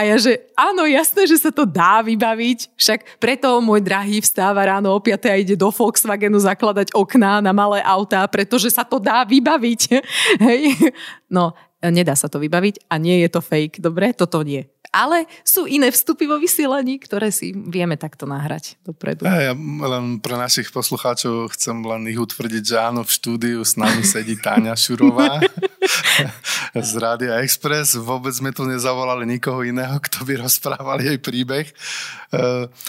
A 0.00 0.08
ja, 0.08 0.16
že 0.16 0.48
áno, 0.56 0.88
jasné, 0.88 1.28
že 1.28 1.36
sa 1.36 1.52
to 1.52 1.68
dá 1.68 2.00
vybaviť, 2.00 2.72
však 2.80 3.20
preto 3.20 3.60
môj 3.60 3.84
drahý 3.84 4.24
vstáva 4.24 4.64
ráno 4.64 4.96
o 4.96 4.98
5 4.98 5.28
a 5.28 5.36
ide 5.36 5.60
do 5.60 5.68
Volkswagenu 5.68 6.40
zakladať 6.40 6.96
okná 6.96 7.44
na 7.44 7.52
malé 7.52 7.84
autá, 7.84 8.24
pretože 8.24 8.72
sa 8.72 8.80
to 8.80 8.96
dá 8.96 9.28
vybaviť. 9.28 9.80
Hej. 10.48 10.96
No, 11.28 11.52
nedá 11.84 12.16
sa 12.16 12.32
to 12.32 12.40
vybaviť 12.40 12.88
a 12.88 12.96
nie 12.96 13.20
je 13.20 13.28
to 13.28 13.44
fake, 13.44 13.84
dobre? 13.84 14.16
Toto 14.16 14.40
nie. 14.40 14.72
Ale 14.90 15.30
sú 15.46 15.70
iné 15.70 15.94
vstupy 15.94 16.26
vo 16.26 16.42
vysielaní, 16.42 16.98
ktoré 16.98 17.30
si 17.30 17.54
vieme 17.54 17.94
takto 17.94 18.26
nahrať 18.26 18.74
dopredu. 18.82 19.22
Ja, 19.22 19.50
ja 19.50 19.54
len 19.54 20.18
pre 20.18 20.34
našich 20.34 20.74
poslucháčov 20.74 21.54
chcem 21.54 21.78
len 21.86 22.10
ich 22.10 22.18
utvrdiť, 22.18 22.62
že 22.66 22.76
áno, 22.82 23.06
v 23.06 23.10
štúdiu 23.14 23.62
s 23.62 23.78
nami 23.78 24.02
sedí 24.02 24.34
Táňa 24.34 24.74
Šurová 24.74 25.38
z 26.90 26.92
Rádia 26.98 27.38
Express. 27.38 27.94
Vôbec 27.94 28.34
sme 28.34 28.50
tu 28.50 28.66
nezavolali 28.66 29.30
nikoho 29.30 29.62
iného, 29.62 29.94
kto 30.02 30.26
by 30.26 30.42
rozprával 30.42 30.98
jej 30.98 31.22
príbeh. 31.22 31.70
E, 31.70 31.74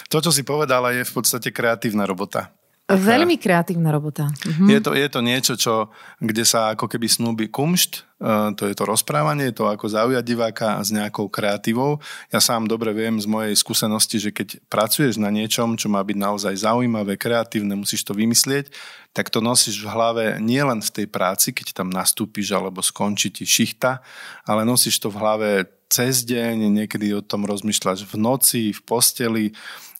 to, 0.10 0.18
čo 0.26 0.34
si 0.34 0.42
povedala, 0.42 0.98
je 0.98 1.06
v 1.06 1.14
podstate 1.14 1.54
kreatívna 1.54 2.10
robota. 2.10 2.50
Veľmi 2.98 3.36
kreatívna 3.38 3.94
robota. 3.94 4.28
Mhm. 4.48 4.66
Je, 4.68 4.80
to, 4.82 4.92
je 4.96 5.08
to 5.08 5.20
niečo, 5.24 5.54
čo, 5.56 5.74
kde 6.20 6.44
sa 6.44 6.74
ako 6.74 6.90
keby 6.90 7.08
snúbi 7.08 7.46
kumšt, 7.48 8.04
uh, 8.20 8.52
to 8.56 8.68
je 8.68 8.76
to 8.76 8.84
rozprávanie, 8.84 9.54
to 9.56 9.68
ako 9.68 9.88
zaujať 9.88 10.24
diváka 10.26 10.80
s 10.82 10.90
nejakou 10.90 11.32
kreatívou. 11.32 12.02
Ja 12.34 12.40
sám 12.44 12.68
dobre 12.68 12.92
viem 12.92 13.20
z 13.22 13.28
mojej 13.28 13.56
skúsenosti, 13.56 14.18
že 14.20 14.36
keď 14.36 14.60
pracuješ 14.68 15.22
na 15.22 15.32
niečom, 15.32 15.78
čo 15.78 15.88
má 15.88 16.02
byť 16.02 16.18
naozaj 16.18 16.54
zaujímavé, 16.66 17.16
kreatívne, 17.16 17.78
musíš 17.78 18.04
to 18.04 18.18
vymyslieť, 18.18 18.74
tak 19.12 19.28
to 19.28 19.44
nosíš 19.44 19.84
v 19.84 19.92
hlave 19.92 20.26
nielen 20.40 20.80
v 20.80 20.94
tej 21.04 21.08
práci, 21.12 21.52
keď 21.52 21.84
tam 21.84 21.92
nastúpiš 21.92 22.56
alebo 22.56 22.80
skončí 22.80 23.28
ti 23.32 23.44
šichta, 23.44 24.00
ale 24.48 24.64
nosíš 24.64 25.04
to 25.04 25.12
v 25.12 25.20
hlave 25.20 25.50
cez 25.92 26.24
deň, 26.24 26.72
niekedy 26.72 27.12
o 27.12 27.20
tom 27.20 27.44
rozmýšľaš 27.44 28.08
v 28.08 28.16
noci, 28.16 28.72
v 28.72 28.82
posteli, 28.88 29.46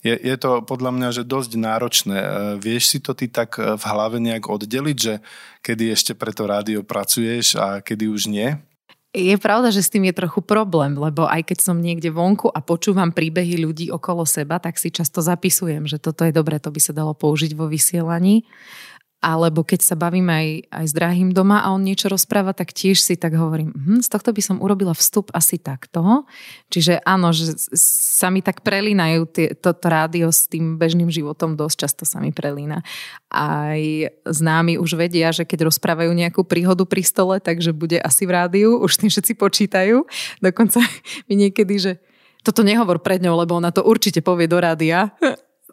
je, 0.02 0.18
je 0.18 0.36
to 0.38 0.66
podľa 0.66 0.92
mňa 0.98 1.10
že 1.14 1.24
dosť 1.24 1.52
náročné. 1.62 2.18
E, 2.18 2.30
vieš 2.58 2.94
si 2.94 2.98
to 2.98 3.14
ty 3.14 3.30
tak 3.30 3.58
e, 3.62 3.78
v 3.78 3.84
hlave 3.86 4.18
nejak 4.18 4.50
oddeliť, 4.50 4.98
že 4.98 5.14
kedy 5.62 5.94
ešte 5.94 6.18
pre 6.18 6.34
to 6.34 6.50
rádio 6.50 6.82
pracuješ 6.82 7.56
a 7.56 7.80
kedy 7.86 8.10
už 8.10 8.28
nie? 8.28 8.58
Je 9.12 9.36
pravda, 9.36 9.76
že 9.76 9.84
s 9.84 9.92
tým 9.92 10.08
je 10.08 10.16
trochu 10.16 10.40
problém, 10.40 10.96
lebo 10.96 11.28
aj 11.28 11.52
keď 11.52 11.60
som 11.60 11.84
niekde 11.84 12.08
vonku 12.08 12.48
a 12.48 12.64
počúvam 12.64 13.12
príbehy 13.12 13.60
ľudí 13.60 13.92
okolo 13.92 14.24
seba, 14.24 14.56
tak 14.56 14.80
si 14.80 14.88
často 14.88 15.20
zapisujem, 15.20 15.84
že 15.84 16.00
toto 16.00 16.24
je 16.24 16.32
dobré, 16.32 16.64
to 16.64 16.72
by 16.72 16.80
sa 16.80 16.96
dalo 16.96 17.12
použiť 17.12 17.52
vo 17.52 17.68
vysielaní 17.68 18.48
alebo 19.22 19.62
keď 19.62 19.86
sa 19.86 19.94
bavím 19.94 20.34
aj, 20.34 20.48
aj 20.74 20.86
s 20.90 20.94
drahým 20.98 21.30
doma 21.30 21.62
a 21.62 21.70
on 21.78 21.86
niečo 21.86 22.10
rozpráva, 22.10 22.58
tak 22.58 22.74
tiež 22.74 22.98
si 22.98 23.14
tak 23.14 23.38
hovorím, 23.38 23.70
hm, 23.70 24.02
z 24.02 24.10
tohto 24.10 24.34
by 24.34 24.42
som 24.42 24.58
urobila 24.58 24.98
vstup 24.98 25.30
asi 25.38 25.62
takto. 25.62 26.26
Čiže 26.74 27.06
áno, 27.06 27.30
že 27.30 27.54
sa 27.78 28.34
mi 28.34 28.42
tak 28.42 28.66
prelínajú 28.66 29.30
tie, 29.30 29.54
toto 29.54 29.94
rádio 29.94 30.34
s 30.34 30.50
tým 30.50 30.82
bežným 30.82 31.14
životom, 31.14 31.54
dosť 31.54 31.86
často 31.86 32.04
sa 32.10 32.18
mi 32.18 32.34
prelína. 32.34 32.82
Aj 33.30 33.82
známi 34.26 34.82
už 34.82 34.98
vedia, 34.98 35.30
že 35.30 35.46
keď 35.46 35.70
rozprávajú 35.70 36.10
nejakú 36.18 36.42
príhodu 36.42 36.82
pri 36.90 37.06
stole, 37.06 37.38
takže 37.38 37.78
bude 37.78 38.02
asi 38.02 38.26
v 38.26 38.34
rádiu, 38.34 38.70
už 38.86 39.06
tým 39.06 39.14
všetci 39.14 39.38
počítajú. 39.38 40.02
Dokonca 40.42 40.82
mi 41.30 41.38
niekedy, 41.38 41.78
že 41.78 41.92
toto 42.42 42.66
nehovor 42.66 43.06
pred 43.06 43.22
ňou, 43.22 43.38
lebo 43.38 43.54
ona 43.54 43.70
to 43.70 43.86
určite 43.86 44.26
povie 44.26 44.50
do 44.50 44.58
rádia. 44.58 45.14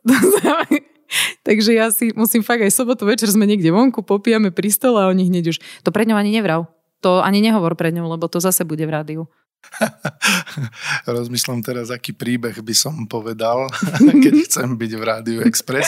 Takže 1.46 1.70
ja 1.74 1.88
si 1.90 2.12
musím 2.12 2.44
fakt 2.44 2.62
aj 2.62 2.72
sobotu 2.72 3.08
večer 3.08 3.28
sme 3.28 3.48
niekde 3.48 3.72
vonku, 3.72 4.04
popijame 4.04 4.52
pri 4.52 4.68
stole 4.72 5.00
a 5.00 5.10
oni 5.10 5.28
hneď 5.28 5.56
už, 5.56 5.58
to 5.82 5.90
pred 5.90 6.08
ňou 6.08 6.18
ani 6.18 6.34
nevrav. 6.34 6.68
To 7.06 7.22
ani 7.22 7.38
nehovor 7.38 7.78
pred 7.78 7.94
ňou, 7.94 8.10
lebo 8.10 8.26
to 8.26 8.42
zase 8.42 8.66
bude 8.66 8.82
v 8.82 8.90
rádiu. 8.90 9.22
Rozmýšľam 11.06 11.60
teraz, 11.62 11.90
aký 11.90 12.14
príbeh 12.14 12.58
by 12.58 12.74
som 12.74 13.06
povedal, 13.06 13.70
keď 14.24 14.34
chcem 14.48 14.74
byť 14.74 14.92
v 14.94 15.02
Rádiu 15.02 15.38
Express. 15.44 15.86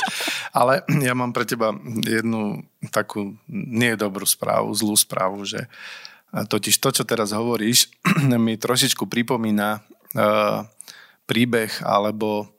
Ale 0.54 0.84
ja 1.02 1.14
mám 1.14 1.34
pre 1.34 1.46
teba 1.46 1.74
jednu 2.04 2.66
takú 2.90 3.38
nie 3.50 3.94
dobrú 3.94 4.26
správu, 4.26 4.74
zlú 4.74 4.94
správu, 4.94 5.46
že 5.46 5.66
totiž 6.30 6.78
to, 6.78 6.94
čo 6.94 7.02
teraz 7.02 7.34
hovoríš, 7.34 7.90
mi 8.38 8.54
trošičku 8.54 9.06
pripomína 9.06 9.82
uh, 9.82 10.66
príbeh 11.26 11.82
alebo 11.82 12.50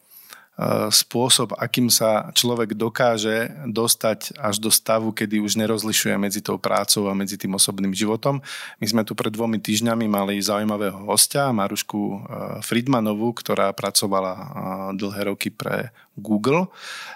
spôsob, 0.93 1.57
akým 1.57 1.89
sa 1.89 2.29
človek 2.37 2.77
dokáže 2.77 3.49
dostať 3.65 4.37
až 4.37 4.61
do 4.61 4.69
stavu, 4.69 5.09
kedy 5.09 5.41
už 5.41 5.57
nerozlišuje 5.57 6.13
medzi 6.21 6.39
tou 6.43 6.61
prácou 6.61 7.09
a 7.09 7.17
medzi 7.17 7.33
tým 7.39 7.57
osobným 7.57 7.95
životom. 7.97 8.43
My 8.77 8.85
sme 8.85 9.01
tu 9.01 9.17
pred 9.17 9.33
dvomi 9.33 9.57
týždňami 9.57 10.05
mali 10.05 10.37
zaujímavého 10.37 11.01
hostia, 11.09 11.49
Marušku 11.49 11.99
e, 11.99 12.17
Friedmanovú, 12.61 13.33
ktorá 13.33 13.73
pracovala 13.73 14.33
e, 14.37 14.43
dlhé 15.01 15.33
roky 15.33 15.49
pre 15.49 15.89
Google. 16.17 16.67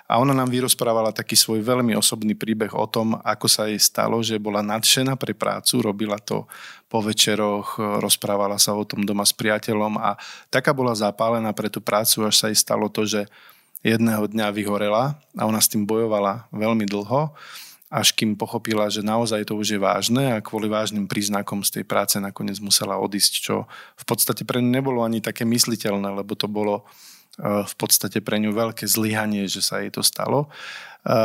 A 0.08 0.22
ona 0.24 0.32
nám 0.32 0.48
vyrozprávala 0.48 1.12
taký 1.12 1.36
svoj 1.36 1.60
veľmi 1.60 1.98
osobný 2.00 2.32
príbeh 2.38 2.72
o 2.72 2.88
tom, 2.88 3.20
ako 3.20 3.48
sa 3.52 3.68
jej 3.68 3.80
stalo, 3.80 4.24
že 4.24 4.40
bola 4.40 4.64
nadšená 4.64 5.20
pre 5.20 5.36
prácu, 5.36 5.84
robila 5.84 6.16
to 6.22 6.48
po 6.88 7.04
večeroch, 7.04 7.76
rozprávala 8.00 8.56
sa 8.56 8.72
o 8.72 8.88
tom 8.88 9.04
doma 9.04 9.28
s 9.28 9.36
priateľom 9.36 10.00
a 10.00 10.16
taká 10.48 10.72
bola 10.72 10.96
zapálená 10.96 11.52
pre 11.52 11.68
tú 11.68 11.84
prácu, 11.84 12.24
až 12.24 12.36
sa 12.40 12.48
jej 12.48 12.56
stalo 12.56 12.88
to, 12.88 13.04
že 13.04 13.28
jedného 13.86 14.26
dňa 14.26 14.50
vyhorela 14.56 15.20
a 15.38 15.42
ona 15.46 15.60
s 15.62 15.70
tým 15.70 15.86
bojovala 15.86 16.50
veľmi 16.50 16.90
dlho, 16.90 17.36
až 17.92 18.18
kým 18.18 18.34
pochopila, 18.34 18.90
že 18.90 19.06
naozaj 19.06 19.46
to 19.46 19.54
už 19.54 19.78
je 19.78 19.80
vážne 19.80 20.34
a 20.34 20.42
kvôli 20.42 20.66
vážnym 20.66 21.06
príznakom 21.06 21.62
z 21.62 21.80
tej 21.80 21.84
práce 21.86 22.18
nakoniec 22.18 22.58
musela 22.58 22.98
odísť, 22.98 23.34
čo 23.44 23.56
v 23.94 24.04
podstate 24.10 24.42
pre 24.42 24.58
ňu 24.58 24.70
nebolo 24.74 25.06
ani 25.06 25.22
také 25.22 25.46
mysliteľné, 25.46 26.18
lebo 26.18 26.34
to 26.34 26.50
bolo 26.50 26.88
v 27.42 27.74
podstate 27.76 28.24
pre 28.24 28.40
ňu 28.40 28.56
veľké 28.56 28.88
zlyhanie, 28.88 29.48
že 29.52 29.60
sa 29.60 29.84
jej 29.84 29.92
to 29.92 30.00
stalo. 30.00 30.48
E, 31.04 31.18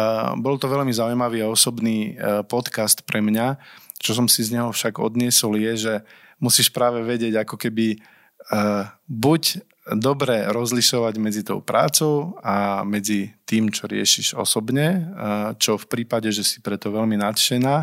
bol 0.43 0.59
to 0.59 0.67
veľmi 0.67 0.91
zaujímavý 0.91 1.47
a 1.47 1.53
osobný 1.53 2.19
e, 2.19 2.43
podcast 2.45 3.07
pre 3.07 3.23
mňa, 3.23 3.57
čo 4.01 4.17
som 4.17 4.27
si 4.27 4.43
z 4.43 4.59
neho 4.59 4.75
však 4.75 4.99
odniesol 4.99 5.55
je, 5.61 5.73
že 5.77 5.95
musíš 6.41 6.73
práve 6.73 7.05
vedieť 7.05 7.45
ako 7.45 7.61
keby 7.61 8.01
uh, 8.01 8.89
buď 9.05 9.61
dobre 10.01 10.49
rozlišovať 10.49 11.15
medzi 11.21 11.45
tou 11.45 11.61
prácou 11.61 12.41
a 12.41 12.81
medzi 12.81 13.37
tým, 13.45 13.69
čo 13.69 13.85
riešiš 13.85 14.41
osobne, 14.41 15.05
uh, 15.13 15.53
čo 15.61 15.77
v 15.77 15.85
prípade, 15.85 16.33
že 16.33 16.41
si 16.41 16.65
preto 16.65 16.89
veľmi 16.89 17.21
nadšená 17.21 17.77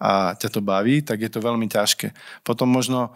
a 0.00 0.32
ťa 0.32 0.48
to 0.48 0.64
baví, 0.64 1.04
tak 1.04 1.20
je 1.20 1.28
to 1.28 1.44
veľmi 1.44 1.68
ťažké. 1.68 2.16
Potom 2.40 2.72
možno 2.72 3.12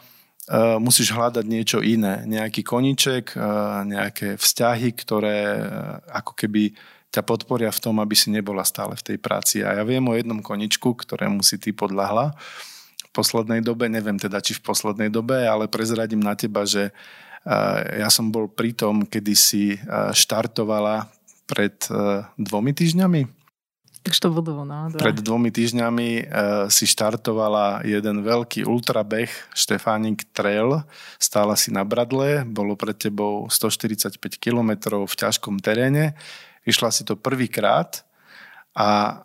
uh, 0.50 0.76
musíš 0.82 1.12
hľadať 1.14 1.44
niečo 1.46 1.78
iné, 1.84 2.24
nejaký 2.26 2.64
koniček, 2.64 3.36
uh, 3.36 3.84
nejaké 3.86 4.36
vzťahy, 4.36 4.92
ktoré 4.96 5.38
uh, 5.54 5.62
ako 6.10 6.32
keby 6.36 6.72
ťa 7.14 7.22
podporia 7.22 7.70
v 7.70 7.78
tom, 7.78 8.02
aby 8.02 8.18
si 8.18 8.34
nebola 8.34 8.66
stále 8.66 8.98
v 8.98 9.14
tej 9.14 9.18
práci. 9.22 9.62
A 9.62 9.78
ja 9.78 9.84
viem 9.86 10.02
o 10.02 10.18
jednom 10.18 10.42
koničku, 10.42 10.98
ktorému 10.98 11.46
si 11.46 11.62
ty 11.62 11.70
podľahla 11.70 12.34
v 13.06 13.10
poslednej 13.14 13.62
dobe, 13.62 13.86
neviem 13.86 14.18
teda, 14.18 14.42
či 14.42 14.58
v 14.58 14.66
poslednej 14.66 15.14
dobe, 15.14 15.46
ale 15.46 15.70
prezradím 15.70 16.18
na 16.18 16.34
teba, 16.34 16.66
že 16.66 16.90
ja 17.94 18.10
som 18.10 18.34
bol 18.34 18.50
pri 18.50 18.74
tom, 18.74 19.06
kedy 19.06 19.34
si 19.38 19.78
štartovala 20.10 21.06
pred 21.46 21.78
dvomi 22.34 22.74
týždňami. 22.74 23.43
Takže 24.04 24.20
to 24.20 24.36
budú, 24.36 24.68
no. 24.68 24.92
Pred 24.92 25.24
dvomi 25.24 25.48
týždňami 25.48 26.08
uh, 26.20 26.24
si 26.68 26.84
štartovala 26.84 27.88
jeden 27.88 28.20
veľký 28.20 28.68
ultrabeh 28.68 29.32
Štefánik 29.56 30.28
Trail. 30.36 30.84
Stála 31.16 31.56
si 31.56 31.72
na 31.72 31.88
Bradle, 31.88 32.44
bolo 32.44 32.76
pred 32.76 33.00
tebou 33.00 33.48
145 33.48 34.20
km 34.36 35.00
v 35.08 35.14
ťažkom 35.16 35.56
teréne. 35.56 36.12
Išla 36.68 36.92
si 36.92 37.08
to 37.08 37.16
prvýkrát 37.16 38.04
a 38.76 39.24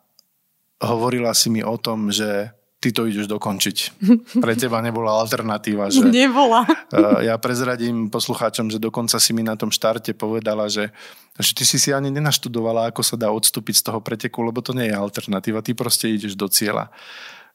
hovorila 0.79 1.36
si 1.36 1.51
mi 1.51 1.59
o 1.59 1.75
tom, 1.75 2.07
že 2.07 2.55
ty 2.79 2.95
to 2.95 3.05
ideš 3.05 3.27
dokončiť. 3.27 3.77
Pre 4.43 4.53
teba 4.55 4.79
nebola 4.79 5.19
alternatíva. 5.19 5.91
Že, 5.91 6.09
Nebola. 6.09 6.63
Eh, 6.65 7.27
ja 7.27 7.36
prezradím 7.36 8.07
poslucháčom, 8.07 8.71
že 8.71 8.79
dokonca 8.79 9.19
si 9.19 9.36
mi 9.36 9.43
na 9.43 9.59
tom 9.59 9.69
štarte 9.69 10.15
povedala, 10.15 10.71
že, 10.71 10.95
že 11.36 11.51
ty 11.51 11.63
si 11.67 11.77
si 11.77 11.91
ani 11.91 12.07
nenaštudovala, 12.09 12.89
ako 12.89 13.03
sa 13.03 13.19
dá 13.19 13.29
odstúpiť 13.29 13.83
z 13.83 13.86
toho 13.91 14.00
preteku, 14.00 14.41
lebo 14.41 14.63
to 14.63 14.71
nie 14.71 14.88
je 14.89 14.95
alternatíva. 14.95 15.62
Ty 15.62 15.75
proste 15.75 16.07
ideš 16.07 16.39
do 16.39 16.48
cieľa. 16.48 16.89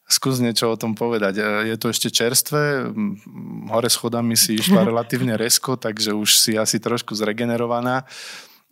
Skús 0.05 0.37
niečo 0.37 0.69
o 0.69 0.77
tom 0.77 0.93
povedať. 0.93 1.41
Je 1.65 1.77
to 1.81 1.89
ešte 1.89 2.13
čerstvé, 2.13 2.93
hore 3.73 3.89
schodami 3.89 4.37
si 4.37 4.61
išla 4.61 4.85
relatívne 4.93 5.41
resko, 5.41 5.81
takže 5.81 6.13
už 6.13 6.37
si 6.37 6.53
asi 6.61 6.77
trošku 6.77 7.17
zregenerovaná. 7.17 8.05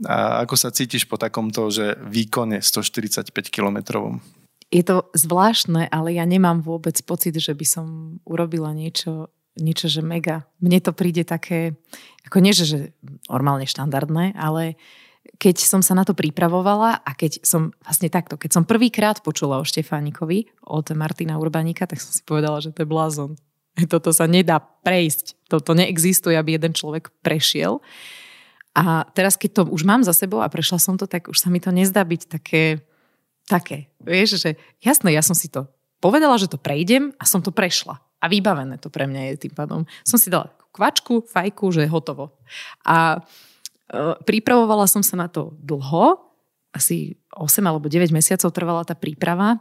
A 0.05 0.45
ako 0.45 0.61
sa 0.61 0.69
cítiš 0.69 1.09
po 1.09 1.17
takomto, 1.17 1.73
že 1.73 1.97
výkone 2.05 2.61
145 2.61 3.33
kilometrovom? 3.49 4.42
Je 4.73 4.81
to 4.81 5.13
zvláštne, 5.13 5.85
ale 5.93 6.17
ja 6.17 6.25
nemám 6.25 6.65
vôbec 6.65 6.97
pocit, 7.05 7.37
že 7.37 7.53
by 7.53 7.67
som 7.69 7.87
urobila 8.25 8.73
niečo, 8.73 9.29
niečo 9.61 9.93
že 9.93 10.01
mega. 10.01 10.49
Mne 10.65 10.81
to 10.81 10.97
príde 10.97 11.29
také, 11.29 11.77
ako 12.25 12.41
nie, 12.41 12.57
že 12.57 12.97
normálne 13.29 13.69
štandardné, 13.69 14.33
ale 14.33 14.81
keď 15.39 15.57
som 15.63 15.85
sa 15.85 15.95
na 15.95 16.03
to 16.03 16.17
pripravovala 16.17 17.05
a 17.05 17.11
keď 17.15 17.47
som 17.47 17.71
vlastne 17.85 18.11
takto, 18.11 18.35
keď 18.35 18.51
som 18.59 18.65
prvýkrát 18.67 19.23
počula 19.23 19.63
o 19.63 19.67
Štefánikovi, 19.67 20.51
od 20.67 20.87
Martina 20.99 21.39
Urbanika, 21.39 21.87
tak 21.87 22.03
som 22.03 22.11
si 22.11 22.23
povedala, 22.27 22.59
že 22.59 22.75
to 22.75 22.83
je 22.83 22.91
blázon. 22.91 23.39
Toto 23.93 24.11
sa 24.11 24.27
nedá 24.27 24.59
prejsť. 24.59 25.39
Toto 25.47 25.77
neexistuje, 25.77 26.35
aby 26.35 26.59
jeden 26.59 26.73
človek 26.75 27.13
prešiel. 27.23 27.79
A 28.73 29.05
teraz, 29.13 29.37
keď 29.37 29.51
to 29.53 29.63
už 29.69 29.85
mám 29.85 30.01
za 30.01 30.17
sebou 30.17 30.41
a 30.41 30.49
prešla 30.49 30.81
som 30.81 30.97
to, 30.97 31.05
tak 31.05 31.29
už 31.29 31.37
sa 31.37 31.53
mi 31.53 31.61
to 31.61 31.69
nezdá 31.69 32.01
byť 32.09 32.23
také, 32.25 32.81
také. 33.47 33.91
Vieš, 34.03 34.43
že 34.43 34.51
jasné, 34.83 35.15
ja 35.15 35.23
som 35.23 35.35
si 35.35 35.51
to 35.51 35.67
povedala, 36.03 36.39
že 36.39 36.51
to 36.51 36.59
prejdem 36.59 37.15
a 37.19 37.25
som 37.25 37.43
to 37.43 37.55
prešla. 37.55 37.99
A 38.23 38.31
vybavené 38.31 38.79
to 38.79 38.91
pre 38.91 39.07
mňa 39.07 39.35
je 39.35 39.49
tým 39.49 39.55
pádom. 39.55 39.83
Som 40.07 40.19
si 40.19 40.31
dala 40.31 40.51
kvačku, 40.71 41.27
fajku, 41.27 41.75
že 41.75 41.85
je 41.85 41.91
hotovo. 41.91 42.39
A 42.87 43.23
Eh, 43.93 44.17
pripravovala 44.25 44.89
som 44.89 45.05
sa 45.05 45.21
na 45.21 45.29
to 45.29 45.53
dlho, 45.61 46.17
asi 46.73 47.21
8 47.37 47.61
alebo 47.69 47.93
9 47.93 48.09
mesiacov 48.09 48.49
trvala 48.49 48.89
tá 48.89 48.97
príprava, 48.97 49.61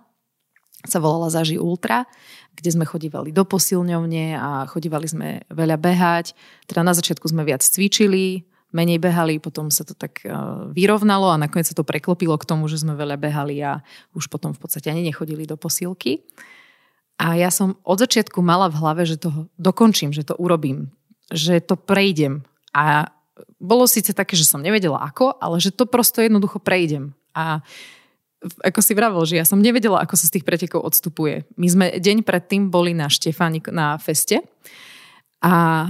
sa 0.88 1.04
volala 1.04 1.28
Zaži 1.28 1.60
Ultra, 1.60 2.08
kde 2.56 2.74
sme 2.74 2.88
chodívali 2.88 3.36
do 3.36 3.44
posilňovne 3.44 4.40
a 4.40 4.66
chodívali 4.72 5.06
sme 5.06 5.44
veľa 5.52 5.78
behať. 5.78 6.34
Teda 6.66 6.82
na 6.82 6.96
začiatku 6.96 7.28
sme 7.28 7.44
viac 7.44 7.62
cvičili, 7.62 8.48
menej 8.72 9.00
behali, 9.00 9.38
potom 9.38 9.72
sa 9.72 9.84
to 9.84 9.96
tak 9.96 10.24
eh, 10.24 10.32
vyrovnalo 10.72 11.32
a 11.32 11.42
nakoniec 11.42 11.70
sa 11.70 11.78
to 11.78 11.88
preklopilo 11.88 12.36
k 12.40 12.48
tomu, 12.48 12.68
že 12.72 12.82
sme 12.82 12.96
veľa 12.96 13.20
behali 13.20 13.60
a 13.62 13.84
už 14.16 14.28
potom 14.28 14.56
v 14.56 14.60
podstate 14.60 14.92
ani 14.92 15.06
nechodili 15.06 15.48
do 15.48 15.56
posilky. 15.56 16.24
A 17.22 17.38
ja 17.38 17.54
som 17.54 17.78
od 17.86 18.02
začiatku 18.02 18.42
mala 18.42 18.66
v 18.72 18.82
hlave, 18.82 19.06
že 19.06 19.22
to 19.22 19.46
dokončím, 19.62 20.10
že 20.10 20.26
to 20.26 20.34
urobím, 20.42 20.90
že 21.30 21.62
to 21.62 21.78
prejdem. 21.78 22.42
A 22.74 23.14
bolo 23.62 23.86
síce 23.86 24.10
také, 24.18 24.34
že 24.34 24.50
som 24.50 24.58
nevedela 24.58 24.98
ako, 24.98 25.38
ale 25.38 25.62
že 25.62 25.70
to 25.70 25.86
prosto 25.86 26.26
jednoducho 26.26 26.58
prejdem. 26.58 27.14
A 27.38 27.62
ako 28.66 28.82
si 28.82 28.98
vravel, 28.98 29.22
že 29.30 29.38
ja 29.38 29.46
som 29.46 29.62
nevedela, 29.62 30.02
ako 30.02 30.18
sa 30.18 30.26
z 30.26 30.42
tých 30.42 30.46
pretekov 30.50 30.82
odstupuje. 30.82 31.46
My 31.62 31.68
sme 31.70 31.86
deň 32.02 32.26
predtým 32.26 32.74
boli 32.74 32.98
na 32.98 33.06
Štefánik 33.06 33.70
na 33.70 34.02
feste 34.02 34.42
a 35.46 35.86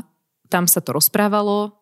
tam 0.52 0.68
sa 0.68 0.84
to 0.84 0.92
rozprávalo 0.92 1.81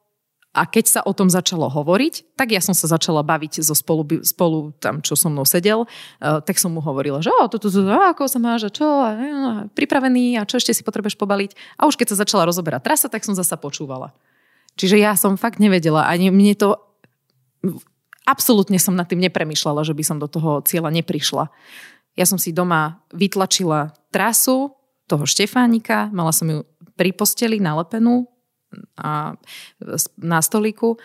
a 0.50 0.66
keď 0.66 0.86
sa 0.90 1.02
o 1.06 1.14
tom 1.14 1.30
začalo 1.30 1.70
hovoriť, 1.70 2.34
tak 2.34 2.50
ja 2.50 2.58
som 2.58 2.74
sa 2.74 2.90
začala 2.90 3.22
baviť 3.22 3.62
so 3.62 3.78
spolu, 3.78 4.02
spolu 4.26 4.74
tam, 4.82 4.98
čo 5.06 5.14
so 5.14 5.30
mnou 5.30 5.46
sedel, 5.46 5.86
uh, 5.86 6.42
tak 6.42 6.58
som 6.58 6.74
mu 6.74 6.82
hovorila, 6.82 7.22
že 7.22 7.30
o, 7.30 7.46
toto, 7.46 7.70
to, 7.70 7.86
ako 7.86 8.26
sa 8.26 8.42
máš 8.42 8.66
a 8.66 8.72
čo, 8.74 8.86
a, 8.86 9.14
pripravený 9.78 10.42
a 10.42 10.50
čo 10.50 10.58
ešte 10.58 10.74
si 10.74 10.82
potrebuješ 10.82 11.22
pobaliť. 11.22 11.78
A 11.78 11.86
už 11.86 12.02
keď 12.02 12.18
sa 12.18 12.26
začala 12.26 12.50
rozoberať 12.50 12.82
trasa, 12.82 13.08
tak 13.14 13.22
som 13.22 13.38
zasa 13.38 13.62
počúvala. 13.62 14.10
Čiže 14.74 14.98
ja 14.98 15.14
som 15.14 15.38
fakt 15.38 15.62
nevedela. 15.62 16.10
Ani 16.10 16.34
mne 16.34 16.58
to... 16.58 16.80
Absolútne 18.26 18.78
som 18.82 18.98
nad 18.98 19.10
tým 19.10 19.22
nepremýšľala, 19.26 19.86
že 19.86 19.94
by 19.94 20.04
som 20.06 20.18
do 20.18 20.30
toho 20.30 20.66
cieľa 20.66 20.90
neprišla. 20.94 21.50
Ja 22.18 22.26
som 22.26 22.42
si 22.42 22.54
doma 22.54 23.06
vytlačila 23.14 23.94
trasu 24.10 24.74
toho 25.10 25.26
Štefánika, 25.26 26.14
mala 26.14 26.30
som 26.30 26.46
ju 26.46 26.62
pri 26.94 27.10
posteli 27.10 27.58
nalepenú 27.58 28.29
a 28.98 29.36
na 30.20 30.40
stolíku 30.40 31.00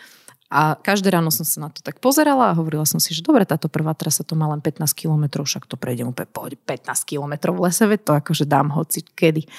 a 0.54 0.78
každé 0.78 1.11
ráno 1.11 1.35
som 1.35 1.42
sa 1.42 1.66
na 1.66 1.71
to 1.73 1.83
tak 1.83 1.99
pozerala 1.99 2.52
a 2.52 2.56
hovorila 2.56 2.87
som 2.87 3.02
si, 3.02 3.11
že 3.11 3.26
dobre, 3.26 3.42
táto 3.42 3.66
prvá 3.66 3.90
trasa 3.97 4.23
to 4.23 4.38
má 4.38 4.47
len 4.47 4.62
15 4.62 4.87
kilometrov, 4.94 5.49
však 5.49 5.66
to 5.66 5.75
prejdem 5.75 6.14
úplne 6.14 6.30
poď, 6.30 6.54
15 6.62 7.11
kilometrov 7.11 7.59
v 7.59 7.62
lese, 7.66 7.85
to 7.99 8.12
akože 8.14 8.47
dám 8.47 8.71
hoci 8.71 9.02
kedy. 9.02 9.50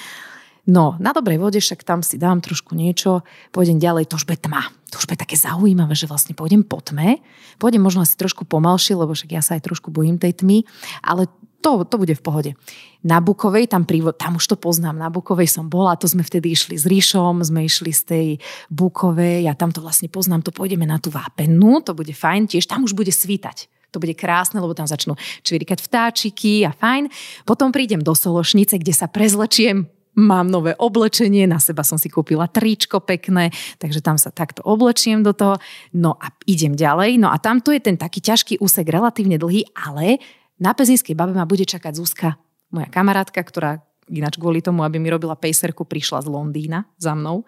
No, 0.66 0.98
na 0.98 1.14
dobrej 1.14 1.38
vode 1.38 1.62
však 1.62 1.86
tam 1.86 2.02
si 2.02 2.18
dám 2.18 2.42
trošku 2.42 2.74
niečo, 2.74 3.22
pôjdem 3.54 3.78
ďalej, 3.78 4.10
to 4.10 4.18
už 4.18 4.26
bude 4.26 4.42
tma. 4.42 4.66
To 4.90 4.98
už 4.98 5.06
bude 5.06 5.20
také 5.20 5.38
zaujímavé, 5.38 5.94
že 5.94 6.10
vlastne 6.10 6.34
pôjdem 6.34 6.66
po 6.66 6.82
tme, 6.82 7.22
pôjdem 7.62 7.78
možno 7.78 8.02
asi 8.02 8.18
trošku 8.18 8.42
pomalšie, 8.48 8.98
lebo 8.98 9.14
však 9.14 9.30
ja 9.30 9.42
sa 9.46 9.54
aj 9.54 9.62
trošku 9.62 9.94
bojím 9.94 10.18
tej 10.18 10.42
tmy, 10.42 10.66
ale 11.06 11.30
to, 11.66 11.82
to 11.82 11.98
bude 11.98 12.14
v 12.14 12.22
pohode. 12.22 12.50
Na 13.02 13.18
Bukovej, 13.18 13.66
tam, 13.66 13.82
pri, 13.82 13.98
tam 14.14 14.38
už 14.38 14.54
to 14.54 14.56
poznám, 14.56 15.02
na 15.02 15.10
Bukovej 15.10 15.50
som 15.50 15.66
bola, 15.66 15.98
to 15.98 16.06
sme 16.06 16.22
vtedy 16.22 16.54
išli 16.54 16.78
s 16.78 16.86
Ríšom, 16.86 17.42
sme 17.42 17.66
išli 17.66 17.90
z 17.90 18.02
tej 18.06 18.26
Bukovej, 18.70 19.50
ja 19.50 19.58
tam 19.58 19.74
to 19.74 19.82
vlastne 19.82 20.06
poznám, 20.06 20.46
to 20.46 20.54
pôjdeme 20.54 20.86
na 20.86 21.02
tú 21.02 21.10
Vápennu, 21.10 21.82
to 21.82 21.90
bude 21.90 22.14
fajn, 22.14 22.54
tiež 22.54 22.70
tam 22.70 22.86
už 22.86 22.94
bude 22.94 23.10
svítať. 23.10 23.66
To 23.90 23.98
bude 23.98 24.14
krásne, 24.14 24.62
lebo 24.62 24.78
tam 24.78 24.86
začnú 24.86 25.18
čvirikať 25.42 25.82
vtáčiky 25.82 26.62
a 26.68 26.70
fajn. 26.70 27.10
Potom 27.42 27.74
prídem 27.74 27.98
do 27.98 28.14
Sološnice, 28.14 28.78
kde 28.78 28.94
sa 28.94 29.10
prezlečiem 29.10 29.90
mám 30.16 30.48
nové 30.48 30.72
oblečenie, 30.80 31.44
na 31.44 31.60
seba 31.60 31.84
som 31.84 32.00
si 32.00 32.08
kúpila 32.08 32.48
tričko 32.48 33.04
pekné, 33.04 33.52
takže 33.76 34.00
tam 34.00 34.16
sa 34.16 34.32
takto 34.32 34.64
oblečiem 34.64 35.20
do 35.20 35.36
toho. 35.36 35.60
No 35.92 36.16
a 36.16 36.32
idem 36.48 36.72
ďalej. 36.72 37.20
No 37.20 37.28
a 37.28 37.36
tamto 37.36 37.68
je 37.68 37.84
ten 37.84 38.00
taký 38.00 38.24
ťažký 38.24 38.64
úsek, 38.64 38.88
relatívne 38.88 39.36
dlhý, 39.36 39.68
ale 39.76 40.16
na 40.56 40.72
Pezinskej 40.72 41.16
babe 41.16 41.36
ma 41.36 41.48
bude 41.48 41.64
čakať 41.64 41.92
Zuzka, 41.96 42.40
moja 42.72 42.88
kamarátka, 42.88 43.40
ktorá 43.40 43.84
ináč 44.10 44.38
kvôli 44.38 44.62
tomu, 44.62 44.86
aby 44.86 45.02
mi 45.02 45.10
robila 45.10 45.34
pejserku, 45.34 45.82
prišla 45.82 46.22
z 46.22 46.28
Londýna 46.30 46.86
za 46.96 47.12
mnou. 47.12 47.42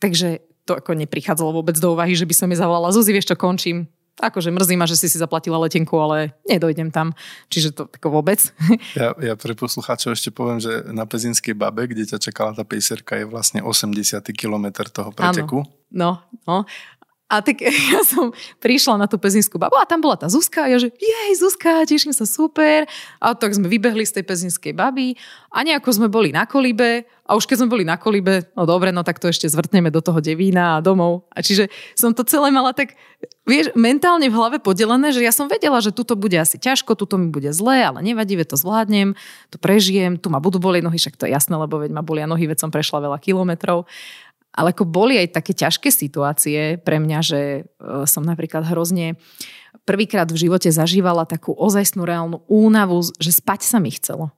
Takže 0.00 0.40
to 0.64 0.80
ako 0.80 0.96
neprichádzalo 0.96 1.52
vôbec 1.52 1.76
do 1.76 1.92
úvahy, 1.92 2.16
že 2.16 2.24
by 2.24 2.34
som 2.36 2.48
mi 2.48 2.56
zavolala 2.56 2.94
Zuzi, 2.94 3.12
vieš 3.12 3.32
čo, 3.32 3.36
končím, 3.36 3.90
akože 4.20 4.52
mrzí 4.52 4.74
ma, 4.76 4.84
že 4.84 5.00
si 5.00 5.08
si 5.08 5.16
zaplatila 5.16 5.56
letenku, 5.56 5.96
ale 5.96 6.36
nedojdem 6.44 6.92
tam. 6.92 7.16
Čiže 7.48 7.68
to 7.72 7.82
tako 7.88 8.20
vôbec. 8.20 8.38
Ja, 8.98 9.14
ja 9.16 9.34
pre 9.38 9.54
poslucháčov 9.54 10.18
ešte 10.18 10.34
poviem, 10.34 10.60
že 10.60 10.84
na 10.90 11.06
Pezinskej 11.06 11.54
babe, 11.56 11.88
kde 11.88 12.04
ťa 12.04 12.18
čakala 12.20 12.52
tá 12.52 12.66
pejserka, 12.66 13.16
je 13.16 13.24
vlastne 13.24 13.62
80. 13.62 14.20
kilometr 14.34 14.90
toho 14.90 15.14
preteku. 15.14 15.62
Áno, 15.62 15.70
no, 15.94 16.10
no. 16.44 16.56
A 17.30 17.38
tak 17.46 17.62
ja 17.94 18.02
som 18.02 18.34
prišla 18.58 18.98
na 18.98 19.06
tú 19.06 19.14
pezinskú 19.16 19.56
babu 19.56 19.78
a 19.78 19.86
tam 19.86 20.02
bola 20.02 20.18
tá 20.18 20.26
Zuzka 20.26 20.66
a 20.66 20.68
ja 20.68 20.82
že 20.82 20.90
jej 20.98 21.32
Zuzka, 21.38 21.86
teším 21.86 22.10
sa 22.10 22.26
super. 22.26 22.90
A 23.22 23.38
tak 23.38 23.54
sme 23.54 23.70
vybehli 23.70 24.02
z 24.02 24.18
tej 24.18 24.24
pezinskej 24.26 24.74
baby 24.74 25.14
a 25.54 25.62
nejako 25.62 25.94
sme 25.94 26.08
boli 26.10 26.34
na 26.34 26.44
kolibe 26.50 27.06
a 27.30 27.38
už 27.38 27.46
keď 27.46 27.62
sme 27.62 27.70
boli 27.70 27.86
na 27.86 27.94
kolibe, 27.94 28.50
no 28.58 28.66
dobre, 28.66 28.90
no 28.90 29.06
tak 29.06 29.22
to 29.22 29.30
ešte 29.30 29.46
zvrtneme 29.46 29.94
do 29.94 30.02
toho 30.02 30.18
devína 30.18 30.74
a 30.74 30.82
domov. 30.82 31.30
A 31.30 31.46
čiže 31.46 31.70
som 31.94 32.10
to 32.10 32.26
celé 32.26 32.50
mala 32.50 32.74
tak, 32.74 32.98
vieš, 33.46 33.70
mentálne 33.78 34.26
v 34.26 34.34
hlave 34.34 34.58
podelené, 34.58 35.14
že 35.14 35.22
ja 35.22 35.30
som 35.30 35.46
vedela, 35.46 35.78
že 35.78 35.94
tuto 35.94 36.18
bude 36.18 36.34
asi 36.34 36.58
ťažko, 36.58 36.98
tuto 36.98 37.14
mi 37.14 37.30
bude 37.30 37.54
zlé, 37.54 37.86
ale 37.86 38.02
nevadí, 38.02 38.34
to 38.42 38.58
zvládnem, 38.58 39.14
to 39.46 39.62
prežijem, 39.62 40.18
tu 40.18 40.26
ma 40.26 40.42
budú 40.42 40.58
bolieť 40.58 40.90
nohy, 40.90 40.98
však 40.98 41.14
to 41.14 41.30
je 41.30 41.34
jasné, 41.38 41.54
lebo 41.54 41.78
veď 41.78 41.94
ma 41.94 42.02
bolia 42.02 42.26
nohy, 42.26 42.50
veď 42.50 42.66
som 42.66 42.74
prešla 42.74 42.98
veľa 42.98 43.22
kilometrov. 43.22 43.86
Ale 44.60 44.76
ako 44.76 44.84
boli 44.84 45.16
aj 45.16 45.40
také 45.40 45.56
ťažké 45.56 45.88
situácie 45.88 46.76
pre 46.76 47.00
mňa, 47.00 47.18
že 47.24 47.40
e, 47.40 47.60
som 48.04 48.20
napríklad 48.20 48.68
hrozne 48.68 49.16
prvýkrát 49.88 50.28
v 50.28 50.36
živote 50.36 50.68
zažívala 50.68 51.24
takú 51.24 51.56
ozajstnú 51.56 52.04
reálnu 52.04 52.44
únavu, 52.44 53.00
že 53.16 53.32
spať 53.32 53.64
sa 53.64 53.80
mi 53.80 53.88
chcelo. 53.88 54.36